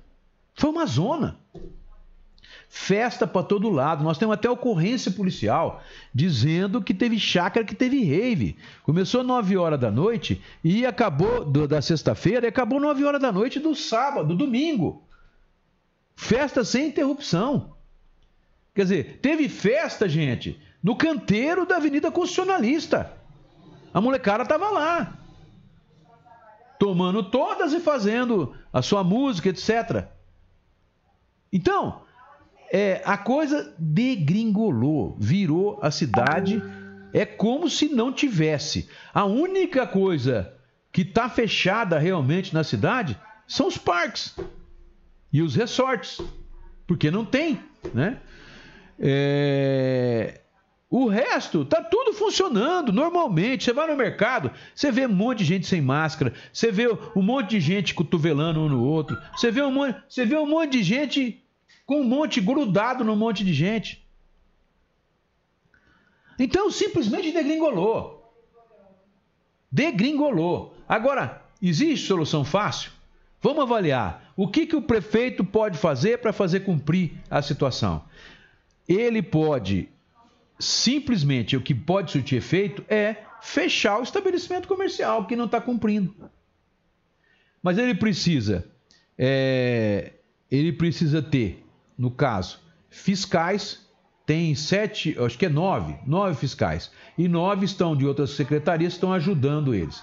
[0.54, 1.36] foi uma zona
[2.68, 4.04] festa para todo lado.
[4.04, 5.82] Nós temos até ocorrência policial
[6.14, 8.56] dizendo que teve chácara, que teve rave.
[8.82, 13.32] Começou 9 horas da noite e acabou do, da sexta-feira e acabou 9 horas da
[13.32, 15.02] noite do sábado, do domingo.
[16.14, 17.74] Festa sem interrupção.
[18.74, 23.12] Quer dizer, teve festa, gente, no canteiro da Avenida Constitucionalista.
[23.92, 25.18] A molecada tava lá.
[26.78, 30.06] Tomando todas e fazendo a sua música, etc.
[31.52, 32.02] Então,
[32.70, 36.62] é, a coisa degringolou, virou a cidade.
[37.12, 38.88] É como se não tivesse.
[39.14, 40.52] A única coisa
[40.92, 44.36] que está fechada realmente na cidade são os parques
[45.32, 46.20] e os resorts,
[46.86, 47.60] porque não tem,
[47.94, 48.18] né?
[48.98, 50.40] É...
[50.90, 53.64] O resto tá tudo funcionando normalmente.
[53.64, 57.22] Você vai no mercado, você vê um monte de gente sem máscara, você vê um
[57.22, 60.72] monte de gente cotovelando um no outro, você vê um monte, você vê um monte
[60.72, 61.42] de gente
[61.88, 64.06] com um monte grudado no monte de gente.
[66.38, 68.30] Então simplesmente degringolou.
[69.72, 70.76] Degringolou.
[70.86, 72.92] Agora, existe solução fácil?
[73.40, 78.04] Vamos avaliar o que, que o prefeito pode fazer para fazer cumprir a situação.
[78.86, 79.88] Ele pode
[80.58, 86.14] simplesmente o que pode surtir efeito é fechar o estabelecimento comercial que não está cumprindo.
[87.62, 88.70] Mas ele precisa,
[89.16, 90.12] é,
[90.50, 91.64] ele precisa ter
[91.98, 93.86] no caso, fiscais,
[94.24, 96.90] tem sete, acho que é nove, nove fiscais.
[97.16, 100.02] E nove estão de outras secretarias, estão ajudando eles.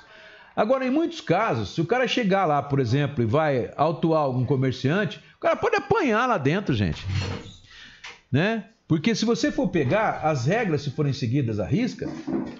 [0.55, 4.45] Agora, em muitos casos, se o cara chegar lá, por exemplo, e vai autuar algum
[4.45, 7.05] comerciante, o cara pode apanhar lá dentro, gente.
[8.31, 8.65] Né?
[8.87, 12.09] Porque se você for pegar, as regras, se forem seguidas à risca,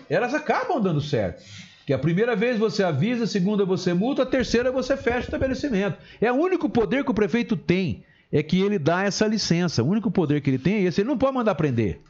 [0.10, 1.44] elas acabam dando certo.
[1.86, 5.22] Que a primeira vez você avisa, a segunda você multa, a terceira você fecha o
[5.22, 5.98] estabelecimento.
[6.20, 8.04] É o único poder que o prefeito tem
[8.38, 9.82] é que ele dá essa licença.
[9.82, 11.00] O único poder que ele tem é esse.
[11.00, 12.02] Ele não pode mandar prender.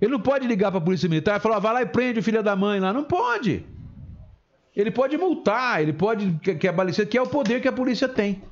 [0.00, 2.22] Ele não pode ligar para a polícia militar e falar, vai lá e prende o
[2.24, 2.92] filho da mãe lá.
[2.92, 3.64] Não pode.
[4.74, 8.08] Ele pode multar, ele pode que, a licença, que é o poder que a polícia
[8.08, 8.42] tem.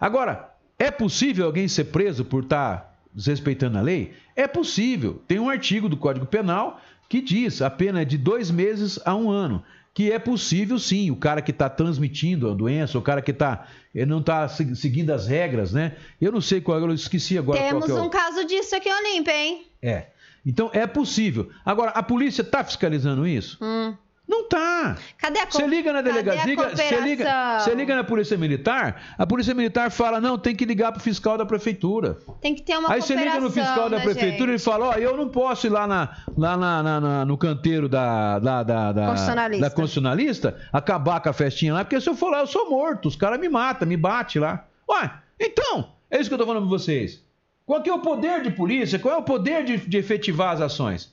[0.00, 4.14] Agora, é possível alguém ser preso por estar tá desrespeitando a lei?
[4.34, 5.22] É possível.
[5.28, 9.14] Tem um artigo do Código Penal que diz a pena é de dois meses a
[9.14, 9.62] um ano
[9.94, 13.68] que é possível sim, o cara que está transmitindo a doença, o cara que tá,
[13.94, 15.96] não está seguindo as regras, né?
[16.20, 18.04] Eu não sei qual, eu esqueci agora Temos qual é o...
[18.04, 19.66] um caso disso aqui, Olímpia, hein?
[19.80, 20.06] É.
[20.44, 21.48] Então é possível.
[21.64, 23.56] Agora, a polícia está fiscalizando isso?
[23.62, 23.94] Hum.
[24.26, 24.96] Não tá.
[25.18, 29.54] Cadê a Você liga na delegacia, você liga, você liga na Polícia Militar, a Polícia
[29.54, 32.16] Militar fala: "Não, tem que ligar pro fiscal da prefeitura".
[32.40, 34.92] Tem que ter uma Aí você liga no fiscal da né, prefeitura e fala: "Ó,
[34.94, 38.92] eu não posso ir lá na, lá na, na- na- no canteiro da da, da,
[38.92, 39.68] da, Constitucionalista.
[39.68, 43.08] da constitucionalista acabar com a festinha lá, porque se eu for lá eu sou morto,
[43.08, 44.64] os caras me matam, me batem lá".
[44.88, 47.22] Ué, então, é isso que eu tô falando pra vocês.
[47.66, 48.98] Qual que é o poder de polícia?
[48.98, 51.12] Qual é o poder de, de efetivar as ações?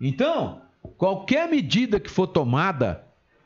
[0.00, 0.60] Então,
[0.96, 3.04] qualquer medida que for tomada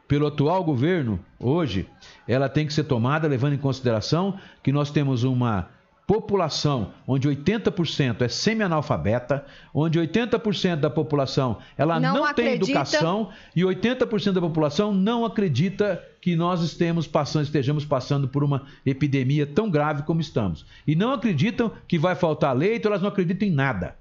[0.09, 1.89] pelo atual governo hoje,
[2.29, 5.69] ela tem que ser tomada levando em consideração que nós temos uma
[6.07, 13.63] população onde 80% é semi-analfabeta, onde 80% da população ela Não não, tem educação e
[13.63, 19.69] 80% da população não acredita que nós estemos passando, estejamos passando por uma epidemia tão
[19.69, 20.65] grave como estamos.
[20.87, 23.97] E não acreditam que vai faltar leito, elas não acreditam em nada.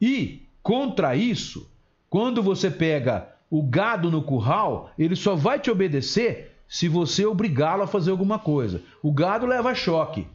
[0.00, 1.68] E, contra isso,
[2.10, 7.82] quando você pega o gado no curral, ele só vai te obedecer se você obrigá-lo
[7.82, 8.82] a fazer alguma coisa.
[9.02, 10.26] O gado leva choque.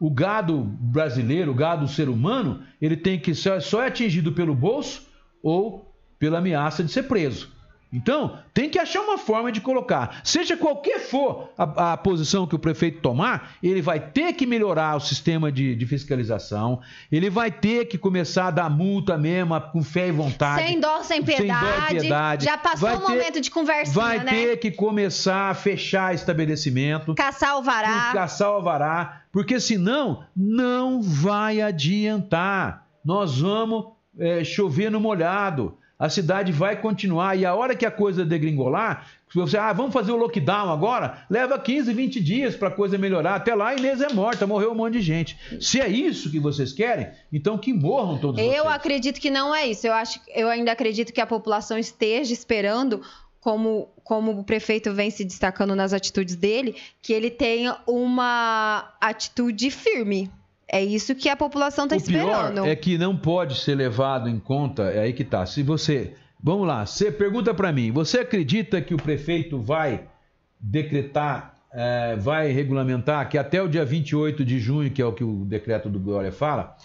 [0.00, 4.54] O gado brasileiro, o gado ser humano, ele tem que só, só é atingido pelo
[4.54, 5.06] bolso
[5.42, 7.53] ou pela ameaça de ser preso.
[7.92, 10.20] Então, tem que achar uma forma de colocar.
[10.24, 14.96] Seja qualquer for a, a posição que o prefeito tomar, ele vai ter que melhorar
[14.96, 16.80] o sistema de, de fiscalização,
[17.12, 20.66] ele vai ter que começar a dar multa mesmo, com fé e vontade.
[20.66, 22.00] Sem dó, sem Sem dó e piedade.
[22.00, 22.44] piedade.
[22.46, 24.30] Já passou Vai o ter- momento de conversinha, Vai né?
[24.32, 28.10] ter que começar a fechar estabelecimento Caçar o vará.
[28.12, 31.60] caçar o alvará, porque senão não vai
[32.08, 32.86] adiantar.
[33.04, 33.86] Nós vamos
[34.18, 35.76] é, chover no molhado.
[35.98, 39.92] A cidade vai continuar e a hora que a coisa degringolar, se você, ah, vamos
[39.92, 43.36] fazer o lockdown agora, leva 15, 20 dias para a coisa melhorar.
[43.36, 45.38] Até lá a Inês é morta, morreu um monte de gente.
[45.60, 48.66] Se é isso que vocês querem, então que morram todos Eu vocês.
[48.66, 49.86] acredito que não é isso.
[49.86, 53.00] Eu, acho, eu ainda acredito que a população esteja esperando,
[53.40, 59.70] como, como o prefeito vem se destacando nas atitudes dele, que ele tenha uma atitude
[59.70, 60.30] firme.
[60.74, 62.66] É isso que a população está o pior esperando.
[62.66, 65.46] é que não pode ser levado em conta, é aí que tá.
[65.46, 70.08] Se você, vamos lá, você pergunta para mim, você acredita que o prefeito vai
[70.58, 75.22] decretar, eh, vai regulamentar que até o dia 28 de junho, que é o que
[75.22, 76.76] o decreto do Glória fala,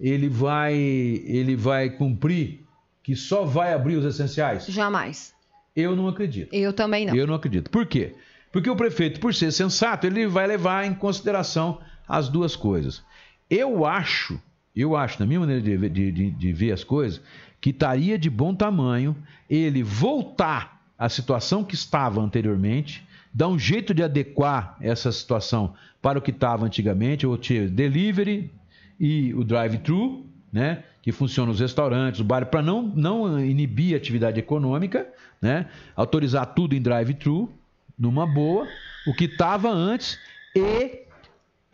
[0.00, 2.66] ele vai, ele vai cumprir
[3.00, 4.66] que só vai abrir os essenciais?
[4.66, 5.32] Jamais.
[5.76, 6.52] Eu não acredito.
[6.52, 7.14] Eu também não.
[7.14, 7.70] Eu não acredito.
[7.70, 8.16] Por quê?
[8.50, 11.78] Porque o prefeito, por ser sensato, ele vai levar em consideração
[12.08, 13.04] as duas coisas.
[13.50, 14.40] Eu acho,
[14.74, 17.20] eu acho, na minha maneira de, de- de- de ver as coisas,
[17.60, 19.16] que estaria de bom tamanho
[19.48, 26.18] ele voltar à situação que estava anteriormente, dar um jeito de adequar essa situação para
[26.18, 28.50] o que estava antigamente, ou tinha delivery
[28.98, 30.82] e o drive-thru, né?
[31.02, 35.06] Que funciona nos restaurantes, o bar, para não, não inibir a atividade econômica,
[35.40, 35.66] né?
[35.94, 37.50] Autorizar tudo em drive-thru,
[37.98, 38.66] numa boa,
[39.06, 40.18] o que estava antes,
[40.54, 41.02] e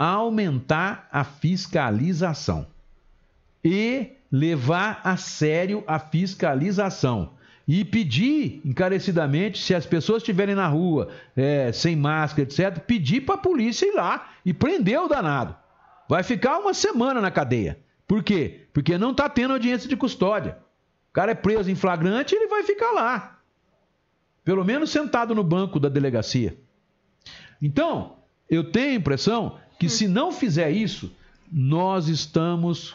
[0.06, 2.66] aumentar a fiscalização.
[3.64, 7.30] E levar a sério a fiscalização.
[7.68, 13.36] E pedir encarecidamente, se as pessoas estiverem na rua, é, sem máscara, etc., pedir para
[13.36, 15.54] a polícia ir lá e prender o danado.
[16.08, 17.78] Vai ficar uma semana na cadeia.
[18.06, 18.66] Por quê?
[18.72, 20.58] Porque não está tendo audiência de custódia.
[21.10, 23.38] O cara é preso em flagrante, ele vai ficar lá.
[24.44, 26.56] Pelo menos sentado no banco da delegacia.
[27.60, 28.16] Então,
[28.50, 31.10] eu tenho a impressão que se não fizer isso,
[31.52, 32.94] nós estamos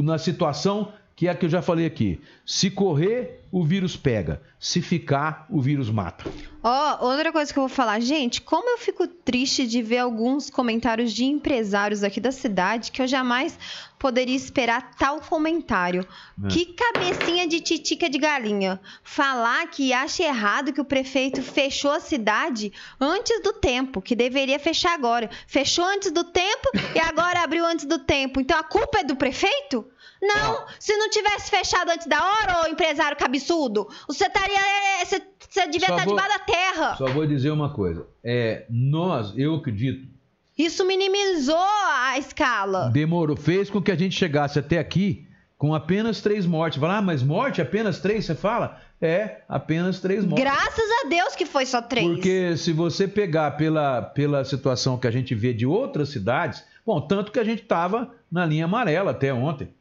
[0.00, 2.20] na situação que é a que eu já falei aqui.
[2.46, 4.40] Se correr, o vírus pega.
[4.56, 6.30] Se ficar, o vírus mata.
[6.62, 10.48] Ó, outra coisa que eu vou falar, gente, como eu fico triste de ver alguns
[10.48, 13.58] comentários de empresários aqui da cidade que eu jamais
[13.98, 16.06] poderia esperar tal comentário.
[16.44, 16.46] É.
[16.46, 18.80] Que cabecinha de titica de galinha.
[19.02, 24.60] Falar que acha errado que o prefeito fechou a cidade antes do tempo, que deveria
[24.60, 25.28] fechar agora.
[25.48, 28.40] Fechou antes do tempo e agora abriu antes do tempo.
[28.40, 29.84] Então a culpa é do prefeito?
[30.20, 34.58] Não, se não tivesse fechado antes da hora, ô empresário cabeçudo, você estaria.
[35.00, 36.96] é, Você, você devia Só estar vou- debaixo da terra.
[36.96, 38.06] Só vou dizer uma coisa.
[38.24, 40.08] É, nós, eu acredito,
[40.56, 42.90] Isso minimizou a escala.
[42.90, 46.80] demorou, fez com que a gente chegasse até aqui com apenas três mortes.
[46.80, 48.24] Fala, ah, mas morte apenas três?
[48.26, 48.80] Você fala?
[49.00, 50.44] É, apenas três mortes.
[50.44, 52.04] Graças a Deus que foi só três.
[52.06, 57.00] Porque se você pegar pela, pela situação que a gente vê de outras cidades, bom,
[57.00, 59.72] tanto que a gente estava na linha amarela até ontem.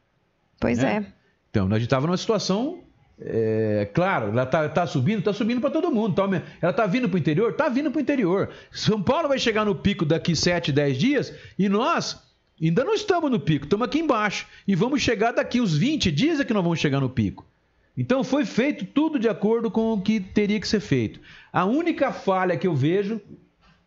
[0.59, 1.05] Pois né?
[1.07, 1.13] é.
[1.49, 2.83] Então, a gente estava numa situação.
[3.19, 6.13] é, claro, ela tá, tá subindo, tá subindo para todo mundo.
[6.15, 7.53] tá- ela tá vindo para o interior?
[7.53, 8.49] Tá vindo para o interior.
[8.71, 12.21] São Paulo vai chegar no pico daqui 7, 10 dias e nós
[12.61, 14.45] ainda não estamos no pico, estamos aqui embaixo.
[14.67, 17.45] E vamos chegar daqui uns 20 dias é que nós vamos chegar no pico.
[17.97, 21.19] Então foi feito tudo de acordo com o que teria que ser feito.
[21.51, 23.19] A única falha que eu vejo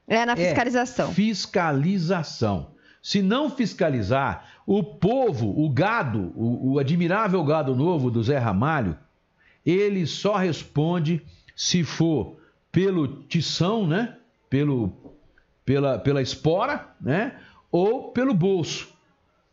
[0.08, 1.10] é na fiscalização.
[1.10, 2.70] É fiscalização.
[3.00, 8.96] Se não fiscalizar, o povo, o gado, o, o admirável gado novo do Zé Ramalho,
[9.66, 11.20] ele só responde
[11.56, 12.36] se for
[12.70, 14.16] pelo tição, né?
[14.48, 14.92] Pelo,
[15.64, 17.36] pela, pela espora, né?
[17.68, 18.94] Ou pelo bolso.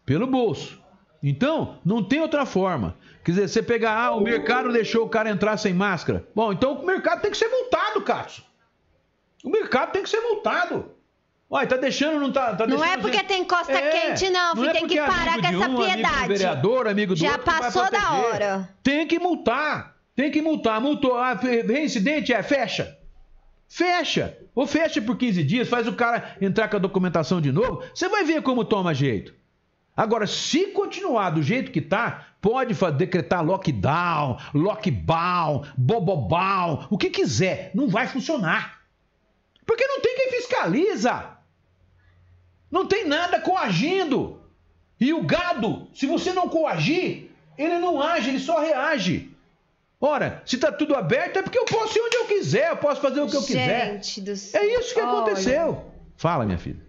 [0.06, 0.80] Pelo bolso.
[1.24, 2.96] Então, não tem outra forma.
[3.26, 6.28] Quer dizer, você pegar, ah, o mercado deixou o cara entrar sem máscara.
[6.36, 8.44] Bom, então o mercado tem que ser multado, Cássio.
[9.44, 10.92] O mercado tem que ser multado.
[11.50, 13.28] Olha, tá deixando, não tá, tá Não é porque gente...
[13.28, 14.70] tem costa é, quente, não, filho.
[14.70, 16.06] É tem que parar com essa um, piedade.
[16.06, 18.70] Amigo do vereador, amigo do Já outro, passou da hora.
[18.84, 19.96] Tem que multar.
[20.14, 20.82] Tem que multar.
[20.82, 21.16] Multou.
[21.16, 22.98] Ah, reincidente é, fecha.
[23.70, 24.38] Fecha.
[24.54, 27.82] Ou fecha por 15 dias, faz o cara entrar com a documentação de novo.
[27.94, 29.34] Você vai ver como toma jeito.
[29.96, 37.72] Agora, se continuar do jeito que está, pode decretar lockdown, lockdown, bobobal, o que quiser.
[37.74, 38.80] Não vai funcionar.
[39.66, 41.37] Porque não tem quem fiscaliza.
[42.72, 44.42] Não tem nada coagindo.
[45.00, 49.32] E o gado, se você não coagir, ele não age, ele só reage.
[50.00, 53.02] Ora, se está tudo aberto é porque eu posso ir onde eu quiser, eu posso
[53.02, 53.94] fazer o que eu quiser.
[53.94, 54.62] Gente do céu.
[54.62, 55.10] É isso que Olha.
[55.10, 55.86] aconteceu.
[56.16, 56.87] Fala, minha filha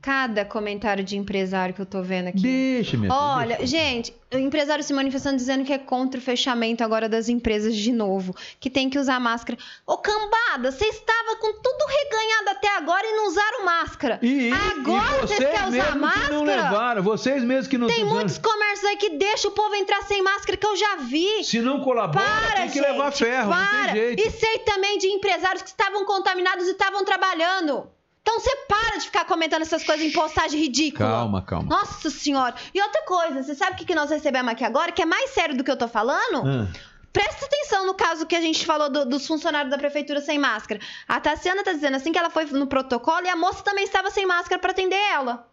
[0.00, 2.40] cada comentário de empresário que eu tô vendo aqui.
[2.40, 3.66] Deixa, minha Olha, deixa.
[3.66, 7.92] gente, o empresário se manifestando dizendo que é contra o fechamento agora das empresas de
[7.92, 9.58] novo, que tem que usar máscara.
[9.86, 14.18] Ô, cambada, você estava com tudo reganhado até agora e não usaram máscara.
[14.22, 16.34] E, agora vocês querem usar máscara?
[16.34, 20.02] não levaram, vocês mesmos que não Tem muitos comércios aí que deixam o povo entrar
[20.02, 21.44] sem máscara que eu já vi.
[21.44, 23.60] Se não colabora, para, tem que gente, levar ferro, para.
[23.60, 24.22] não tem jeito.
[24.26, 27.86] E sei também de empresários que estavam contaminados e estavam trabalhando.
[28.22, 31.08] Então você para de ficar comentando essas coisas em postagem ridícula.
[31.08, 31.68] Calma, calma.
[31.68, 32.54] Nossa senhora.
[32.74, 35.56] E outra coisa, você sabe o que nós recebemos aqui agora, que é mais sério
[35.56, 36.42] do que eu tô falando?
[36.46, 36.68] Ah.
[37.12, 40.80] Presta atenção no caso que a gente falou do, dos funcionários da prefeitura sem máscara.
[41.08, 44.10] A Tassiana tá dizendo assim que ela foi no protocolo e a moça também estava
[44.10, 45.48] sem máscara para atender ela.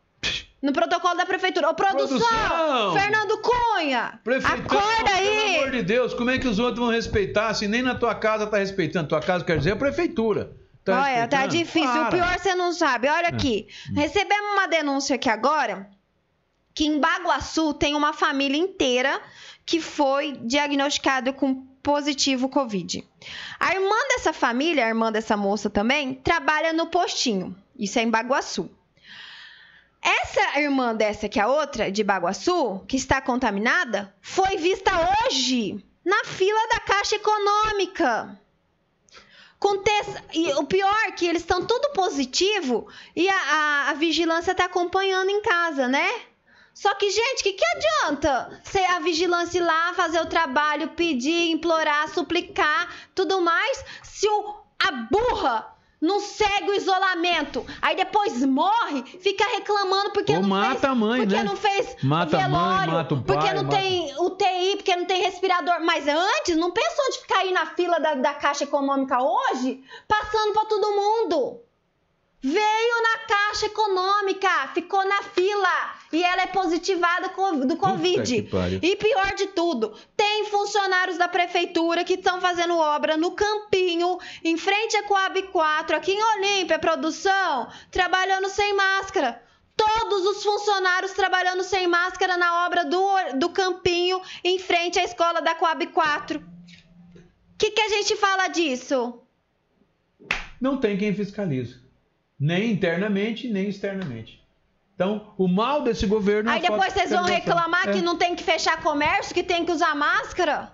[0.62, 1.70] No protocolo da prefeitura.
[1.70, 2.20] Ô, produção!
[2.20, 2.94] produção!
[2.94, 4.20] Fernando Cunha!
[4.24, 5.26] Prefeitão, acorda aí!
[5.26, 8.14] Pelo amor de Deus, como é que os outros vão respeitar se nem na tua
[8.14, 9.08] casa tá respeitando?
[9.08, 10.52] Tua casa quer dizer a prefeitura.
[10.92, 11.90] Tá Olha, tá difícil.
[11.90, 12.08] Para.
[12.08, 13.10] O pior você não sabe.
[13.10, 13.30] Olha é.
[13.30, 13.68] aqui.
[13.94, 15.90] Recebemos uma denúncia aqui agora
[16.74, 19.20] que em Baguaçu tem uma família inteira
[19.66, 23.04] que foi diagnosticada com positivo Covid.
[23.60, 27.56] A irmã dessa família, a irmã dessa moça também, trabalha no postinho.
[27.78, 28.70] Isso é em Baguaçu.
[30.02, 34.92] Essa irmã dessa que é a outra, de Baguaçu, que está contaminada, foi vista
[35.26, 38.40] hoje na fila da Caixa Econômica.
[39.60, 44.52] Acontece, e o pior é que eles estão tudo positivo e a, a, a vigilância
[44.52, 46.08] está acompanhando em casa, né?
[46.76, 50.90] Só que, gente, o que, que adianta ser a vigilância ir lá fazer o trabalho,
[50.90, 58.44] pedir, implorar, suplicar, tudo mais, se o, a burra não segue o isolamento, aí depois
[58.46, 61.44] morre, fica reclamando porque Ou não mata fez, a mãe, porque né?
[61.44, 63.78] não fez mata velório, mãe, mata o pai, porque não mata...
[63.78, 65.80] tem UTI, porque não tem respirador.
[65.82, 70.54] Mas antes, não pensou de ficar aí na fila da, da Caixa Econômica hoje, passando
[70.54, 71.67] para todo mundo.
[72.40, 77.30] Veio na Caixa Econômica, ficou na fila e ela é positivada
[77.66, 78.48] do Covid.
[78.82, 84.56] E pior de tudo, tem funcionários da prefeitura que estão fazendo obra no Campinho, em
[84.56, 89.42] frente à Coab 4, aqui em Olímpia, produção, trabalhando sem máscara.
[89.76, 95.42] Todos os funcionários trabalhando sem máscara na obra do, do Campinho, em frente à escola
[95.42, 96.40] da Coab 4.
[96.40, 96.44] O
[97.58, 99.24] que, que a gente fala disso?
[100.62, 101.87] Não tem quem fiscalize
[102.40, 104.42] nem internamente, nem externamente.
[104.94, 106.50] Então, o mal desse governo.
[106.50, 107.94] É Aí depois vocês vão reclamar é.
[107.94, 110.72] que não tem que fechar comércio, que tem que usar máscara?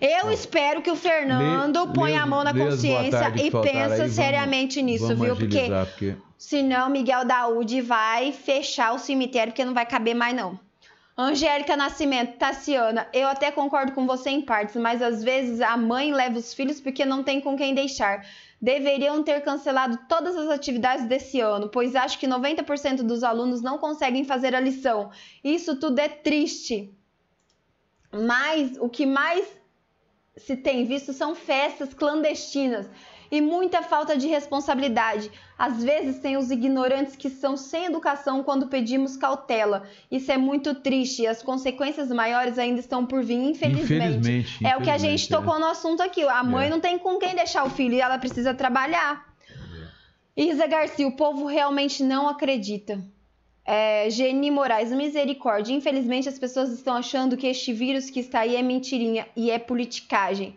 [0.00, 4.80] Eu espero que o Fernando lê, ponha lê, a mão na consciência e pense seriamente
[4.80, 5.36] vamos, nisso, vamos viu?
[5.36, 10.60] Porque, porque senão Miguel Daúde vai fechar o cemitério, porque não vai caber mais, não.
[11.16, 16.12] Angélica Nascimento, Tassiana, eu até concordo com você em partes, mas às vezes a mãe
[16.12, 18.26] leva os filhos porque não tem com quem deixar
[18.62, 23.76] deveriam ter cancelado todas as atividades desse ano, pois acho que 90% dos alunos não
[23.76, 25.10] conseguem fazer a lição.
[25.42, 26.96] Isso tudo é triste.
[28.12, 29.44] Mas o que mais
[30.36, 32.88] se tem visto são festas clandestinas
[33.32, 35.30] e muita falta de responsabilidade.
[35.58, 39.84] Às vezes tem os ignorantes que são sem educação quando pedimos cautela.
[40.10, 43.94] Isso é muito triste e as consequências maiores ainda estão por vir, infelizmente.
[43.94, 45.60] infelizmente é o que a gente tocou é.
[45.60, 46.22] no assunto aqui.
[46.24, 46.70] A mãe é.
[46.70, 49.26] não tem com quem deixar o filho e ela precisa trabalhar.
[50.36, 50.42] É.
[50.44, 53.02] Isa Garcia, o povo realmente não acredita.
[53.64, 55.72] É, Geni Moraes, misericórdia.
[55.72, 59.58] Infelizmente, as pessoas estão achando que este vírus que está aí é mentirinha e é
[59.58, 60.54] politicagem.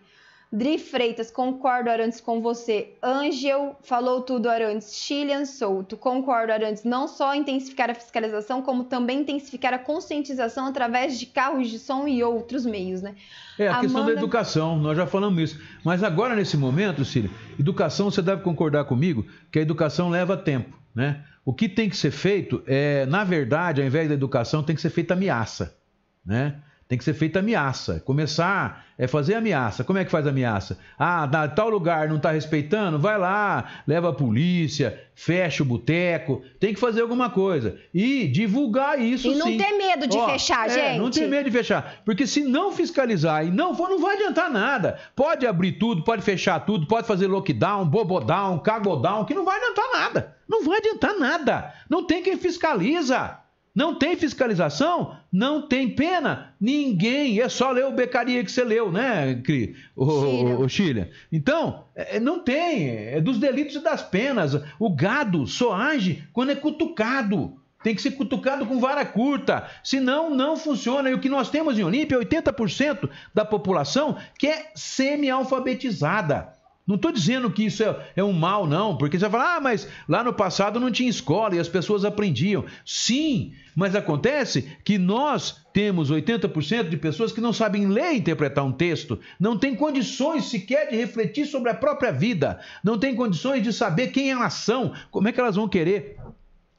[0.56, 2.94] Dri Freitas, concordo, Arantes, com você.
[3.04, 4.96] Angel falou tudo, Arantes.
[4.96, 6.86] Chilian Souto, concordo, Arantes.
[6.86, 12.08] Não só intensificar a fiscalização, como também intensificar a conscientização através de carros de som
[12.08, 13.16] e outros meios, né?
[13.60, 13.84] É, a Amanda...
[13.84, 15.62] questão da educação, nós já falamos isso.
[15.84, 17.30] Mas agora, nesse momento, Cília,
[17.60, 21.22] educação, você deve concordar comigo, que a educação leva tempo, né?
[21.44, 24.82] O que tem que ser feito é, na verdade, ao invés da educação, tem que
[24.82, 25.78] ser feita ameaça,
[26.26, 26.62] né?
[26.88, 28.00] Tem que ser feita ameaça.
[28.06, 29.84] Começar é fazer ameaça.
[29.84, 30.78] Como é que faz ameaça?
[31.00, 33.00] Ah, na tal lugar não está respeitando?
[33.00, 36.44] Vai lá, leva a polícia, fecha o boteco.
[36.60, 37.76] Tem que fazer alguma coisa.
[37.92, 39.58] E divulgar isso E não sim.
[39.58, 41.00] ter medo de Ó, fechar, é, gente.
[41.00, 42.02] Não ter medo de fechar.
[42.06, 45.00] Porque se não fiscalizar e não for, não vai adiantar nada.
[45.16, 49.92] Pode abrir tudo, pode fechar tudo, pode fazer lockdown, bobodown, cagodown, que não vai adiantar
[49.92, 50.36] nada.
[50.48, 51.74] Não vai adiantar nada.
[51.90, 53.40] Não tem quem fiscaliza.
[53.76, 55.18] Não tem fiscalização?
[55.30, 56.54] Não tem pena?
[56.60, 57.42] Ninguém.
[57.42, 59.76] É só ler o Becaria que você leu, né, Cri?
[59.94, 61.12] O, Chile.
[61.30, 62.90] Então, é, não tem.
[62.90, 64.54] É dos delitos e das penas.
[64.80, 67.60] O gado só age quando é cutucado.
[67.84, 69.70] Tem que ser cutucado com vara curta.
[69.84, 71.10] Senão, não funciona.
[71.10, 76.55] E o que nós temos em Olímpia é 80% da população que é semi-alfabetizada.
[76.86, 79.60] Não estou dizendo que isso é, é, um mal, não, porque você vai falar, ah,
[79.60, 82.64] mas lá no passado não tinha escola e as pessoas aprendiam.
[82.86, 88.64] Sim, mas acontece que nós temos 80% de pessoas que não sabem ler e interpretar
[88.64, 93.64] um texto, não têm condições sequer de refletir sobre a própria vida, não têm condições
[93.64, 96.18] de saber quem elas são, como é que elas vão querer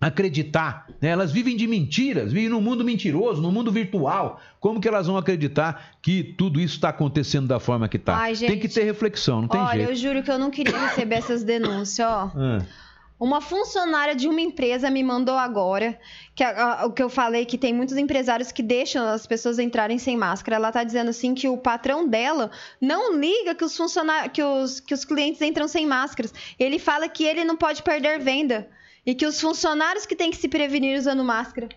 [0.00, 0.86] acreditar.
[1.00, 1.08] Né?
[1.08, 4.40] Elas vivem de mentiras, vivem num mundo mentiroso, num mundo virtual.
[4.60, 8.26] Como que elas vão acreditar que tudo isso está acontecendo da forma que está?
[8.34, 9.88] Tem que ter reflexão, não tem olha, jeito.
[9.88, 12.30] Olha, eu juro que eu não queria receber essas denúncias, ó.
[12.34, 12.62] Ah.
[13.18, 15.98] Uma funcionária de uma empresa me mandou agora,
[16.34, 16.44] que
[16.84, 20.56] o que eu falei que tem muitos empresários que deixam as pessoas entrarem sem máscara.
[20.56, 24.80] Ela está dizendo assim que o patrão dela não liga que os funcionários, que os,
[24.80, 26.34] que os clientes entram sem máscaras.
[26.58, 28.68] Ele fala que ele não pode perder venda
[29.06, 31.68] e que os funcionários que têm que se prevenir usando máscara.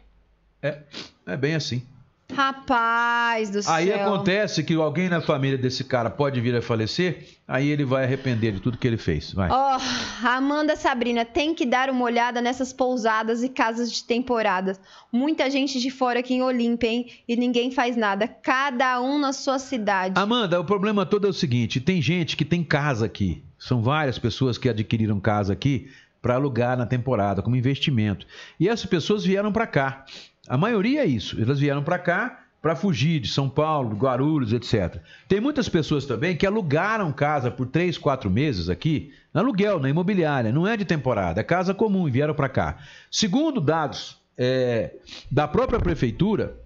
[0.62, 0.80] É,
[1.28, 1.84] é bem assim.
[2.32, 3.74] Rapaz do céu.
[3.74, 8.04] Aí acontece que alguém na família desse cara pode vir a falecer, aí ele vai
[8.04, 9.34] arrepender de tudo que ele fez.
[9.34, 9.50] Vai.
[9.50, 14.78] Ó, oh, Amanda Sabrina, tem que dar uma olhada nessas pousadas e casas de temporada.
[15.12, 17.08] Muita gente de fora aqui em Olímpia, hein?
[17.28, 18.28] E ninguém faz nada.
[18.28, 20.14] Cada um na sua cidade.
[20.20, 23.44] Amanda, o problema todo é o seguinte: tem gente que tem casa aqui.
[23.58, 25.90] São várias pessoas que adquiriram casa aqui
[26.22, 28.26] para alugar na temporada, como investimento.
[28.60, 30.06] E essas pessoas vieram para cá.
[30.48, 31.42] A maioria é isso.
[31.42, 35.02] Elas vieram para cá para fugir de São Paulo, Guarulhos, etc.
[35.28, 40.52] Tem muitas pessoas também que alugaram casa por três, quatro meses aqui, aluguel, na imobiliária.
[40.52, 42.78] Não é de temporada, é casa comum e vieram para cá.
[43.10, 44.94] Segundo dados é,
[45.32, 46.58] da própria prefeitura,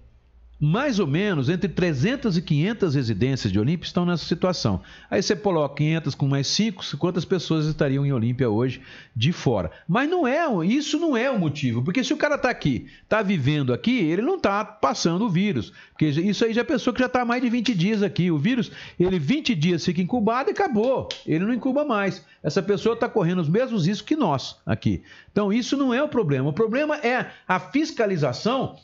[0.60, 4.80] mais ou menos entre 300 e 500 residências de Olímpia estão nessa situação.
[5.10, 8.80] Aí você coloca 500 com mais 5, quantas pessoas estariam em Olímpia hoje
[9.14, 9.70] de fora?
[9.86, 13.22] Mas não é, isso não é o motivo, porque se o cara está aqui, está
[13.22, 15.72] vivendo aqui, ele não está passando o vírus.
[15.92, 18.30] Porque isso aí já é pessoa que já está mais de 20 dias aqui.
[18.30, 21.08] O vírus, ele 20 dias fica incubado e acabou.
[21.26, 22.24] Ele não incuba mais.
[22.42, 25.02] Essa pessoa está correndo os mesmos riscos que nós aqui.
[25.30, 26.48] Então, isso não é o problema.
[26.48, 28.76] O problema é a fiscalização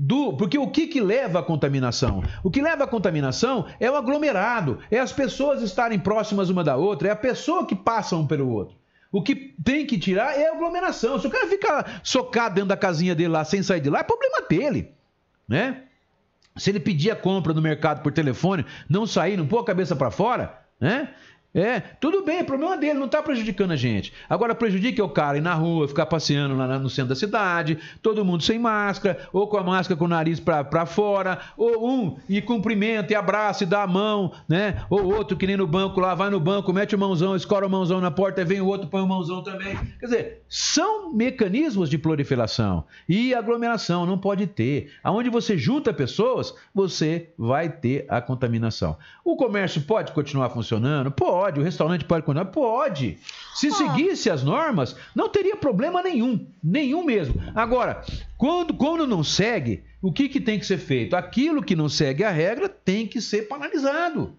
[0.00, 2.22] do, porque o que, que leva à contaminação?
[2.44, 6.76] O que leva à contaminação é o aglomerado, é as pessoas estarem próximas uma da
[6.76, 8.76] outra, é a pessoa que passa um pelo outro.
[9.10, 9.34] O que
[9.64, 11.18] tem que tirar é a aglomeração.
[11.18, 14.02] Se o cara ficar socado dentro da casinha dele lá sem sair de lá, é
[14.04, 14.92] problema dele,
[15.48, 15.82] né?
[16.56, 19.96] Se ele pedir a compra no mercado por telefone, não sair, não pôr a cabeça
[19.96, 21.12] para fora, né?
[21.58, 24.12] É, tudo bem, é problema dele, não está prejudicando a gente.
[24.30, 28.24] Agora prejudica o cara ir na rua, ficar passeando lá no centro da cidade, todo
[28.24, 32.40] mundo sem máscara, ou com a máscara com o nariz para fora, ou um e
[32.40, 34.84] cumprimenta e abraça e dá a mão, né?
[34.88, 37.70] Ou outro que nem no banco lá, vai no banco, mete o mãozão, escora o
[37.70, 39.76] mãozão na porta, vem o outro, põe o mãozão também.
[39.98, 44.92] Quer dizer, são mecanismos de proliferação e aglomeração, não pode ter.
[45.02, 48.96] Aonde você junta pessoas, você vai ter a contaminação.
[49.24, 51.10] O comércio pode continuar funcionando?
[51.10, 51.60] Pode Pode.
[51.60, 52.46] O restaurante pode continuar?
[52.46, 53.18] Pode.
[53.54, 53.72] Se ah.
[53.72, 56.46] seguisse as normas, não teria problema nenhum.
[56.62, 57.40] Nenhum mesmo.
[57.54, 58.02] Agora,
[58.36, 61.16] quando, quando não segue, o que, que tem que ser feito?
[61.16, 64.36] Aquilo que não segue a regra tem que ser penalizado.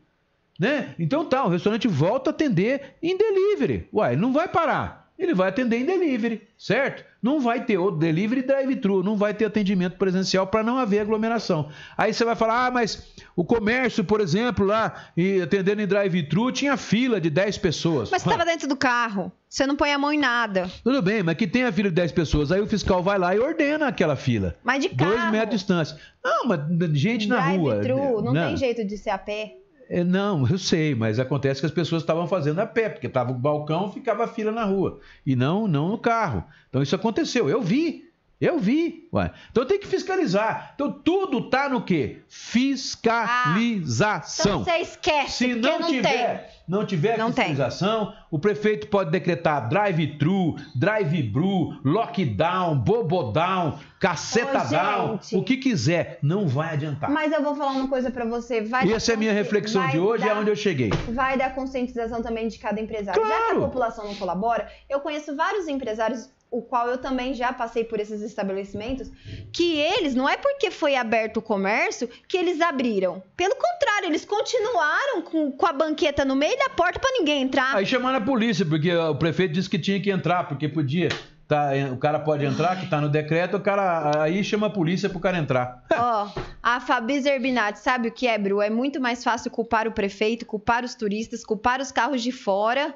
[0.60, 0.94] Né?
[1.00, 3.88] Então tá, o restaurante volta a atender em delivery.
[3.92, 4.99] Uai, não vai parar.
[5.20, 7.04] Ele vai atender em delivery, certo?
[7.22, 11.70] Não vai ter outro delivery drive-thru, não vai ter atendimento presencial para não haver aglomeração.
[11.98, 16.52] Aí você vai falar, ah, mas o comércio, por exemplo, lá, e atendendo em drive-thru,
[16.54, 18.10] tinha fila de 10 pessoas.
[18.10, 20.72] Mas você estava dentro do carro, você não põe a mão em nada.
[20.82, 23.36] Tudo bem, mas que tem a fila de 10 pessoas, aí o fiscal vai lá
[23.36, 24.56] e ordena aquela fila.
[24.64, 25.12] Mas de carro.
[25.12, 25.98] Dois metros de distância.
[26.24, 26.62] Não, mas
[26.94, 27.80] gente na rua.
[27.80, 29.59] Drive-thru, não, não tem jeito de ser a pé.
[29.90, 33.32] É, não, eu sei, mas acontece que as pessoas estavam fazendo a pé, porque estava
[33.32, 36.46] o balcão, ficava a fila na rua e não, não no carro.
[36.70, 38.08] Então isso aconteceu, eu vi.
[38.40, 39.10] Eu vi.
[39.14, 39.32] Ué.
[39.52, 40.72] Então tem que fiscalizar.
[40.74, 42.22] Então tudo tá no quê?
[42.30, 44.10] Fiscalização.
[44.10, 46.46] Ah, então você esquece, Se não, não tiver, tem.
[46.66, 48.16] não tiver não fiscalização, tem.
[48.32, 56.18] o prefeito pode decretar drive-thru, drive-bru, lockdown, bobodown, cacetadown, o que quiser.
[56.22, 57.10] Não vai adiantar.
[57.10, 58.62] Mas eu vou falar uma coisa para você.
[58.62, 60.92] Vai Essa é a minha reflexão de hoje, dar, é onde eu cheguei.
[61.10, 63.22] Vai dar conscientização também de cada empresário.
[63.22, 63.38] Claro.
[63.38, 67.54] Já que a população não colabora, eu conheço vários empresários o qual eu também já
[67.54, 69.12] passei por esses estabelecimentos,
[69.54, 73.22] que eles, não é porque foi aberto o comércio que eles abriram.
[73.38, 77.76] Pelo contrário, eles continuaram com, com a banqueta no meio da porta para ninguém entrar.
[77.76, 81.10] Aí chamaram a polícia, porque o prefeito disse que tinha que entrar, porque podia.
[81.48, 85.10] Tá, o cara pode entrar, que tá no decreto, o cara aí chama a polícia
[85.10, 85.84] pro cara entrar.
[85.92, 88.62] Ó, oh, a Fabi Zerbinati, sabe o que é, Bru?
[88.62, 92.94] É muito mais fácil culpar o prefeito, culpar os turistas, culpar os carros de fora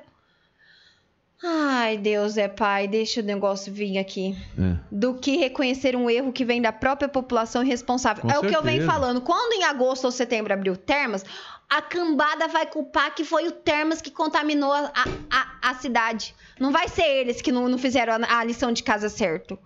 [1.45, 4.33] Ai, Deus é pai, deixa o negócio vir aqui.
[4.57, 4.77] É.
[4.89, 8.21] Do que reconhecer um erro que vem da própria população responsável.
[8.21, 8.47] Com é certeza.
[8.47, 9.19] o que eu venho falando.
[9.19, 11.25] Quando em agosto ou setembro abriu termas,
[11.69, 14.91] a cambada vai culpar que foi o Termas que contaminou a,
[15.29, 16.33] a, a cidade.
[16.57, 19.59] Não vai ser eles que não, não fizeram a, a lição de casa certo.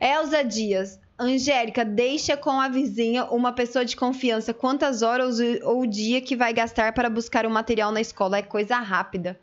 [0.00, 0.98] Elza Dias.
[1.20, 6.52] Angélica, deixa com a vizinha uma pessoa de confiança quantas horas ou dia que vai
[6.52, 8.38] gastar para buscar o material na escola.
[8.38, 9.36] É coisa rápida.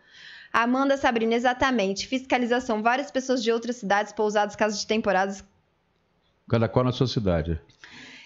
[0.63, 2.07] Amanda Sabrina, exatamente.
[2.07, 2.81] Fiscalização.
[2.81, 5.43] Várias pessoas de outras cidades, pousadas, casas de temporadas.
[6.49, 7.59] Cada qual na sua cidade.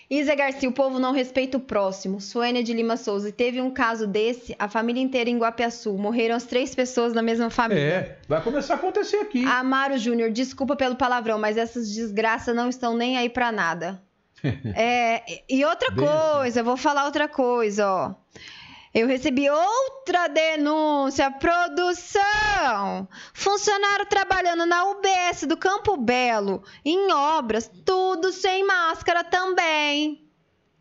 [0.07, 2.21] Isa Garcia, o povo não respeita o próximo.
[2.21, 3.29] Suênia de Lima Souza.
[3.29, 5.97] E teve um caso desse, a família inteira em Guapiaçu.
[5.97, 7.81] Morreram as três pessoas na mesma família.
[7.81, 9.43] É, vai começar a acontecer aqui.
[9.45, 14.01] Amaro Júnior, desculpa pelo palavrão, mas essas desgraças não estão nem aí para nada.
[14.75, 18.15] é, e outra coisa, vou falar outra coisa, ó.
[18.93, 23.07] Eu recebi outra denúncia, produção.
[23.33, 30.27] Funcionário trabalhando na UBS do Campo Belo, em obras, tudo sem máscara também.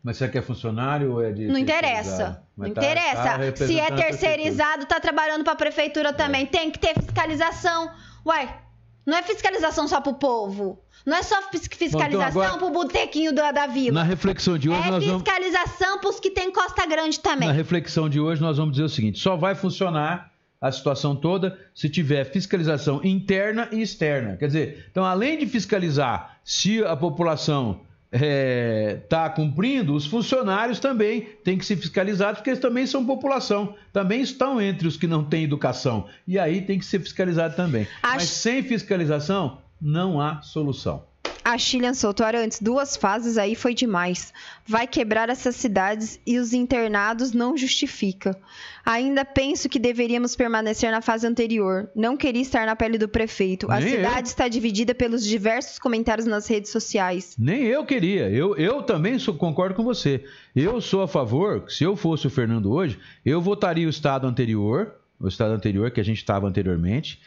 [0.01, 1.47] Mas você quer funcionário ou é de.
[1.47, 2.43] Não interessa.
[2.57, 3.37] Não tá, interessa.
[3.37, 6.43] Tá Se é terceirizado, tá trabalhando para a prefeitura também.
[6.43, 6.45] É.
[6.45, 7.91] Tem que ter fiscalização.
[8.25, 8.59] Ué,
[9.05, 10.81] não é fiscalização só pro povo.
[11.05, 13.95] Não é só fiscalização Bom, então pro botequinho da, da vila.
[13.95, 15.23] Na reflexão de hoje é nós vamos...
[15.23, 17.47] fiscalização pros que tem Costa Grande também.
[17.47, 20.31] Na reflexão de hoje nós vamos dizer o seguinte, só vai funcionar
[20.61, 24.35] a situação toda se tiver fiscalização interna e externa.
[24.35, 27.81] Quer dizer, então além de fiscalizar se a população
[28.11, 33.05] está é, tá cumprindo, os funcionários também têm que ser fiscalizados, porque eles também são
[33.05, 36.07] população, também estão entre os que não têm educação.
[36.27, 37.87] E aí tem que ser fiscalizado também.
[38.01, 38.15] Acho...
[38.15, 41.09] Mas sem fiscalização, não há solução.
[41.43, 44.31] A Chilian Souto Arantes, duas fases aí foi demais.
[44.67, 48.37] Vai quebrar essas cidades e os internados não justifica.
[48.85, 51.89] Ainda penso que deveríamos permanecer na fase anterior.
[51.95, 53.71] Não queria estar na pele do prefeito.
[53.71, 54.31] A Nem cidade eu.
[54.31, 57.35] está dividida pelos diversos comentários nas redes sociais.
[57.39, 58.29] Nem eu queria.
[58.29, 60.23] Eu, eu também sou, concordo com você.
[60.55, 64.93] Eu sou a favor, se eu fosse o Fernando hoje, eu votaria o estado anterior,
[65.19, 67.19] o estado anterior que a gente estava anteriormente,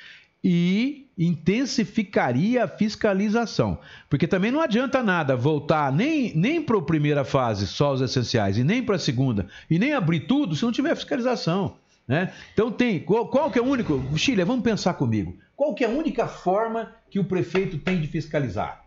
[0.42, 3.78] e intensificaria a fiscalização.
[4.08, 8.58] Porque também não adianta nada voltar nem, nem para a primeira fase, só os essenciais,
[8.58, 11.76] e nem para a segunda, e nem abrir tudo se não tiver fiscalização.
[12.08, 12.32] Né?
[12.52, 14.02] Então tem, qual, qual que é o único.
[14.16, 15.36] Chile, vamos pensar comigo.
[15.54, 18.84] Qual que é a única forma que o prefeito tem de fiscalizar?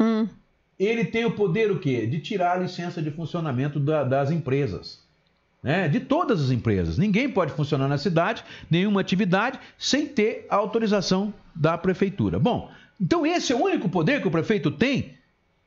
[0.00, 0.26] Hum.
[0.78, 2.06] Ele tem o poder o quê?
[2.06, 5.07] De tirar a licença de funcionamento da, das empresas
[5.62, 6.98] né, de todas as empresas.
[6.98, 12.38] Ninguém pode funcionar na cidade, nenhuma atividade, sem ter a autorização da prefeitura.
[12.38, 15.16] Bom, então esse é o único poder que o prefeito tem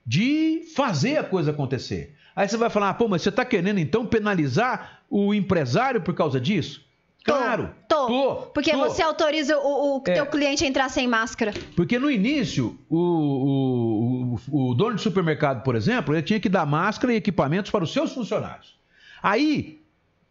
[0.05, 2.15] de fazer a coisa acontecer.
[2.35, 6.13] Aí você vai falar, ah, pô, mas você está querendo então penalizar o empresário por
[6.13, 6.81] causa disso?
[7.23, 8.07] Claro, tô.
[8.07, 8.79] tô porque tô.
[8.79, 10.13] você autoriza o, o é.
[10.13, 11.53] teu cliente a entrar sem máscara.
[11.75, 16.49] Porque no início, o, o, o, o dono de supermercado, por exemplo, ele tinha que
[16.49, 18.75] dar máscara e equipamentos para os seus funcionários.
[19.21, 19.80] Aí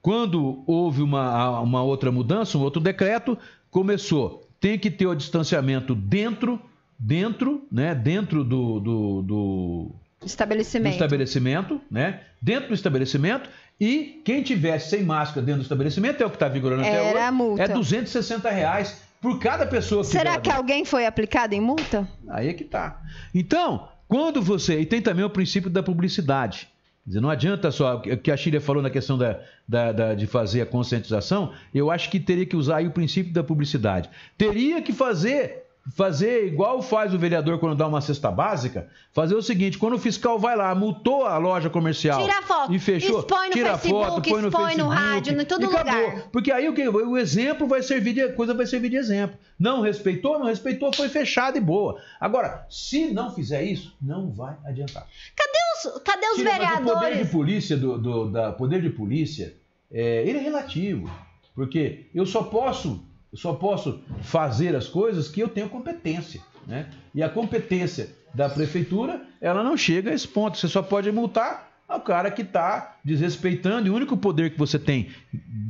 [0.02, 3.36] quando houve uma, uma outra mudança, um outro decreto,
[3.70, 4.48] começou.
[4.58, 6.60] Tem que ter o distanciamento dentro,
[6.98, 7.94] dentro, né?
[7.94, 9.90] Dentro do, do, do
[10.24, 10.92] estabelecimento.
[10.92, 12.20] Do estabelecimento, né?
[12.40, 13.48] Dentro do estabelecimento.
[13.80, 17.10] E quem tivesse sem máscara dentro do estabelecimento, é o que está vigorando até Era
[17.10, 17.62] hoje, a multa.
[17.62, 22.08] é 260 reais por cada pessoa que Será que alguém foi aplicado em multa?
[22.28, 23.00] Aí é que tá.
[23.34, 24.80] Então, quando você.
[24.80, 26.68] E tem também o princípio da publicidade.
[27.10, 30.28] Dizer, não adianta só o que a Chile falou na questão da, da, da, de
[30.28, 34.08] fazer a conscientização, eu acho que teria que usar o princípio da publicidade.
[34.38, 39.42] Teria que fazer fazer igual faz o vereador quando dá uma cesta básica, fazer o
[39.42, 43.48] seguinte, quando o fiscal vai lá, multou a loja comercial tira foto, e fechou, expõe
[43.48, 46.28] no tira Facebook, foto, põe no expõe Facebook, no rádio, em todo lugar.
[46.30, 46.86] Porque aí o que?
[46.88, 49.38] O exemplo vai servir de coisa vai servir de exemplo.
[49.58, 52.00] Não respeitou, não respeitou, foi fechado e boa.
[52.20, 55.06] Agora, se não fizer isso, não vai adiantar.
[55.34, 56.90] Cadê os, cadê os Tira, vereadores?
[56.90, 59.56] o poder de polícia do, do da poder de polícia,
[59.90, 61.10] é, ele é relativo,
[61.54, 66.40] porque eu só posso eu só posso fazer as coisas que eu tenho competência.
[66.66, 66.90] Né?
[67.14, 70.58] E a competência da prefeitura, ela não chega a esse ponto.
[70.58, 73.88] Você só pode multar o cara que está desrespeitando.
[73.88, 75.10] E o único poder que você tem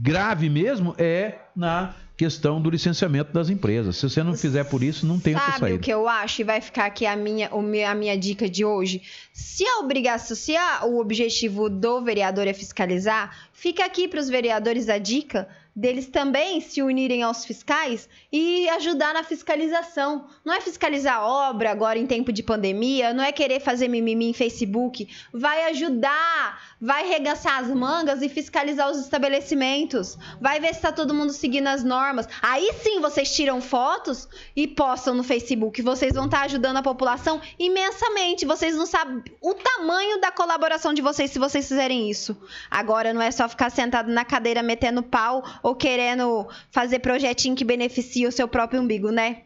[0.02, 3.96] grave mesmo é na questão do licenciamento das empresas.
[3.96, 5.76] Se você não fizer por isso, não tem Sabe saída.
[5.76, 6.42] o que eu acho?
[6.42, 9.00] E vai ficar aqui a minha, a minha dica de hoje.
[9.32, 14.28] Se a obrigação, se a, o objetivo do vereador é fiscalizar, fica aqui para os
[14.28, 20.26] vereadores a dica deles também se unirem aos fiscais e ajudar na fiscalização.
[20.44, 24.32] Não é fiscalizar obra agora em tempo de pandemia, não é querer fazer mimimi em
[24.32, 25.08] Facebook.
[25.32, 30.18] Vai ajudar, vai regaçar as mangas e fiscalizar os estabelecimentos.
[30.40, 32.28] Vai ver se está todo mundo seguindo as normas.
[32.42, 35.82] Aí sim vocês tiram fotos e postam no Facebook.
[35.82, 38.44] Vocês vão estar tá ajudando a população imensamente.
[38.44, 42.36] Vocês não sabem o tamanho da colaboração de vocês se vocês fizerem isso.
[42.70, 47.64] Agora não é só ficar sentado na cadeira metendo pau ou querendo fazer projetinho que
[47.64, 49.42] beneficie o seu próprio umbigo, né?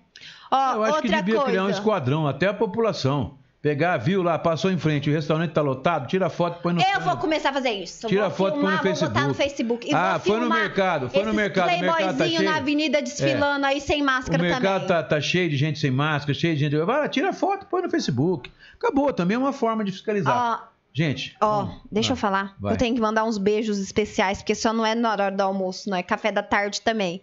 [0.51, 1.51] Ó, Eu acho que devia coisa.
[1.51, 3.39] criar um esquadrão, até a população.
[3.65, 7.01] Pegar, viu lá, passou em frente, o restaurante tá lotado, tira foto, põe no Eu
[7.01, 8.07] vou começar a fazer isso.
[8.07, 9.19] Tira foto, põe no Facebook.
[9.19, 9.91] Vou no Facebook.
[9.91, 11.69] E ah, foi no mercado, foi no mercado.
[11.69, 12.43] O mercado tá cheio.
[12.43, 13.71] na avenida desfilando é.
[13.71, 14.51] aí sem máscara também.
[14.51, 16.77] O mercado tá, tá, cheio de gente sem máscara, cheio de gente.
[16.77, 18.53] Vai lá, tira foto, põe no Facebook.
[18.77, 20.61] Acabou, também é uma forma de fiscalizar.
[20.63, 21.37] Ó, Gente.
[21.41, 22.57] Ó, oh, deixa vai, eu falar.
[22.61, 22.73] Vai.
[22.73, 25.91] Eu tenho que mandar uns beijos especiais, porque só não é na hora do almoço,
[25.91, 27.21] não é café da tarde também.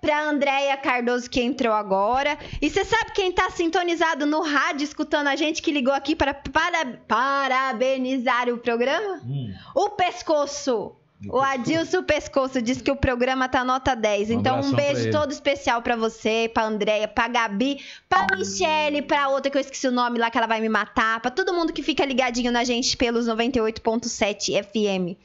[0.00, 2.38] Pra Andréia Cardoso que entrou agora.
[2.62, 6.32] E você sabe quem tá sintonizado no rádio escutando a gente que ligou aqui para,
[6.32, 9.20] para parabenizar o programa?
[9.24, 9.52] Hum.
[9.74, 10.94] O pescoço.
[11.26, 14.30] O Adilson Pescoço disse que o programa tá nota 10.
[14.30, 19.28] Um então, um beijo todo especial para você, pra Andréia, pra Gabi, pra Michelle, pra
[19.28, 21.72] outra que eu esqueci o nome lá que ela vai me matar, pra todo mundo
[21.72, 25.18] que fica ligadinho na gente pelos 98.7 FM.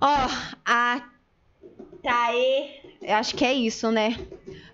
[0.00, 1.02] Ó, oh, a
[2.02, 4.16] Taê, acho que é isso, né?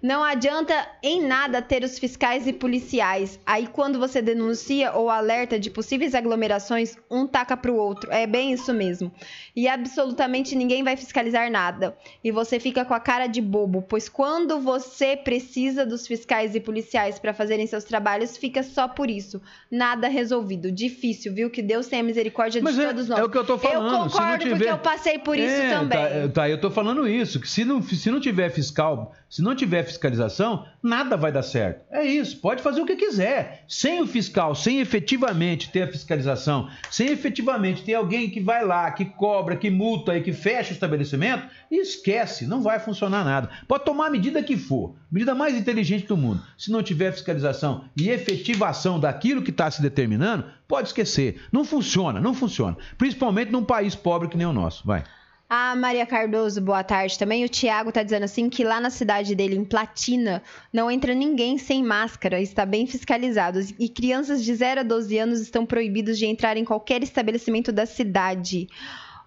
[0.02, 3.40] Não adianta em nada ter os fiscais e policiais.
[3.44, 8.12] Aí quando você denuncia ou alerta de possíveis aglomerações, um taca pro outro.
[8.12, 9.12] É bem isso mesmo.
[9.54, 11.96] E absolutamente ninguém vai fiscalizar nada.
[12.22, 16.60] E você fica com a cara de bobo, pois quando você precisa dos fiscais e
[16.60, 19.40] policiais para fazerem seus trabalhos, fica só por isso.
[19.70, 20.70] Nada resolvido.
[20.70, 21.50] Difícil, viu?
[21.50, 23.18] Que Deus tenha misericórdia Mas de é, todos nós.
[23.18, 23.92] É o que eu tô falando.
[23.92, 24.56] Eu concordo tiver...
[24.56, 25.98] porque eu passei por isso é, também.
[25.98, 29.54] Tá, tá, eu tô falando isso, que se não, se não tiver fiscal, se não
[29.54, 31.84] tiver fiscalização, nada vai dar certo.
[31.90, 33.64] É isso, pode fazer o que quiser.
[33.68, 38.90] Sem o fiscal, sem efetivamente ter a fiscalização, sem efetivamente ter alguém que vai lá,
[38.90, 43.50] que cobra, que multa e que fecha o estabelecimento, esquece, não vai funcionar nada.
[43.66, 46.42] Pode tomar a medida que for, medida mais inteligente do mundo.
[46.56, 51.42] Se não tiver fiscalização e efetivação daquilo que está se determinando, pode esquecer.
[51.52, 52.76] Não funciona, não funciona.
[52.96, 54.86] Principalmente num país pobre que nem o nosso.
[54.86, 55.04] Vai.
[55.48, 57.44] A Maria Cardoso, boa tarde também.
[57.44, 60.42] O Tiago tá dizendo assim que lá na cidade dele, em Platina,
[60.72, 63.60] não entra ninguém sem máscara, está bem fiscalizado.
[63.78, 67.86] E crianças de 0 a 12 anos estão proibidos de entrar em qualquer estabelecimento da
[67.86, 68.66] cidade.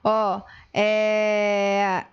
[0.03, 0.41] Ó,
[0.73, 2.03] é...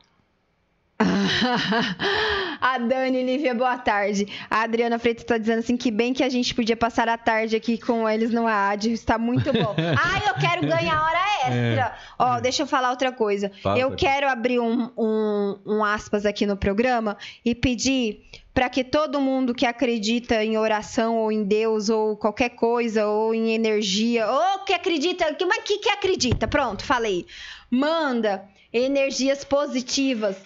[2.60, 4.26] a Dani Lívia, boa tarde.
[4.50, 7.54] A Adriana Freitas está dizendo assim que bem que a gente podia passar a tarde
[7.54, 8.92] aqui com eles no AD.
[8.92, 9.74] Está muito bom.
[9.76, 11.84] ah, eu quero ganhar hora extra.
[11.84, 11.94] É.
[12.18, 13.52] Ó, deixa eu falar outra coisa.
[13.76, 18.22] Eu quero abrir um, um, um aspas aqui no programa e pedir
[18.54, 23.34] para que todo mundo que acredita em oração ou em Deus ou qualquer coisa ou
[23.34, 26.48] em energia ou que acredita, que mas que que acredita?
[26.48, 27.26] Pronto, falei.
[27.70, 30.36] Manda energias positivas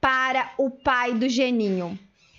[0.00, 1.98] para o pai do Geninho.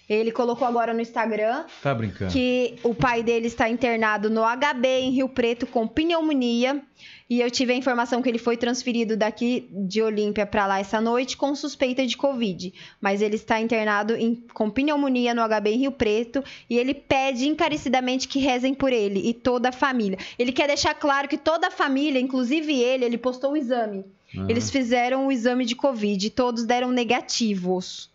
[0.10, 1.96] Ele colocou agora no Instagram tá
[2.30, 6.82] que o pai dele está internado no HB em Rio Preto com pneumonia.
[7.30, 11.00] E eu tive a informação que ele foi transferido daqui de Olímpia para lá essa
[11.00, 12.74] noite com suspeita de Covid.
[13.00, 17.48] Mas ele está internado em, com pneumonia no HB em Rio Preto e ele pede
[17.48, 20.18] encarecidamente que rezem por ele e toda a família.
[20.38, 24.04] Ele quer deixar claro que toda a família, inclusive ele, ele postou o exame.
[24.36, 24.50] Uhum.
[24.50, 28.10] Eles fizeram o exame de Covid e todos deram negativos.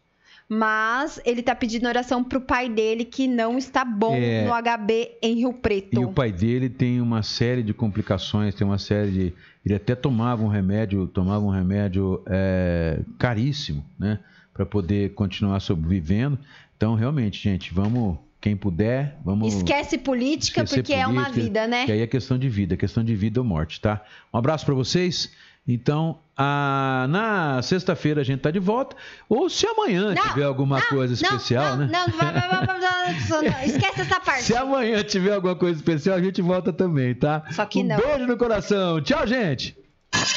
[0.48, 4.44] Mas ele tá pedindo oração pro pai dele que não está bom é...
[4.44, 6.01] no HB em Rio Preto.
[6.01, 9.34] E o pai dele tem uma série de complicações, tem uma série de.
[9.64, 14.20] Ele até tomava um remédio, tomava um remédio é, caríssimo, né?
[14.55, 16.38] Para poder continuar sobrevivendo.
[16.76, 19.52] Então, realmente, gente, vamos quem puder, vamos.
[19.52, 21.86] Esquece política, porque política, é uma vida, né?
[21.86, 24.01] Que aí é questão de vida, questão de vida ou morte, tá?
[24.32, 25.32] Um abraço para vocês.
[25.68, 28.94] Então, a, na sexta-feira a gente tá de volta.
[29.28, 31.88] Ou se amanhã não, tiver alguma não, coisa não, especial, né?
[31.90, 34.43] Não, não, esquece essa parte.
[34.43, 37.43] Se amanhã tiver alguma coisa especial, a gente volta também, tá?
[37.51, 37.97] Só que um não.
[37.97, 39.01] Beijo no coração.
[39.01, 39.76] Tchau, gente.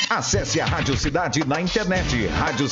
[0.10, 2.28] Acesse a Rádio Cidade na internet.
[2.28, 2.70] Rádio Cidade.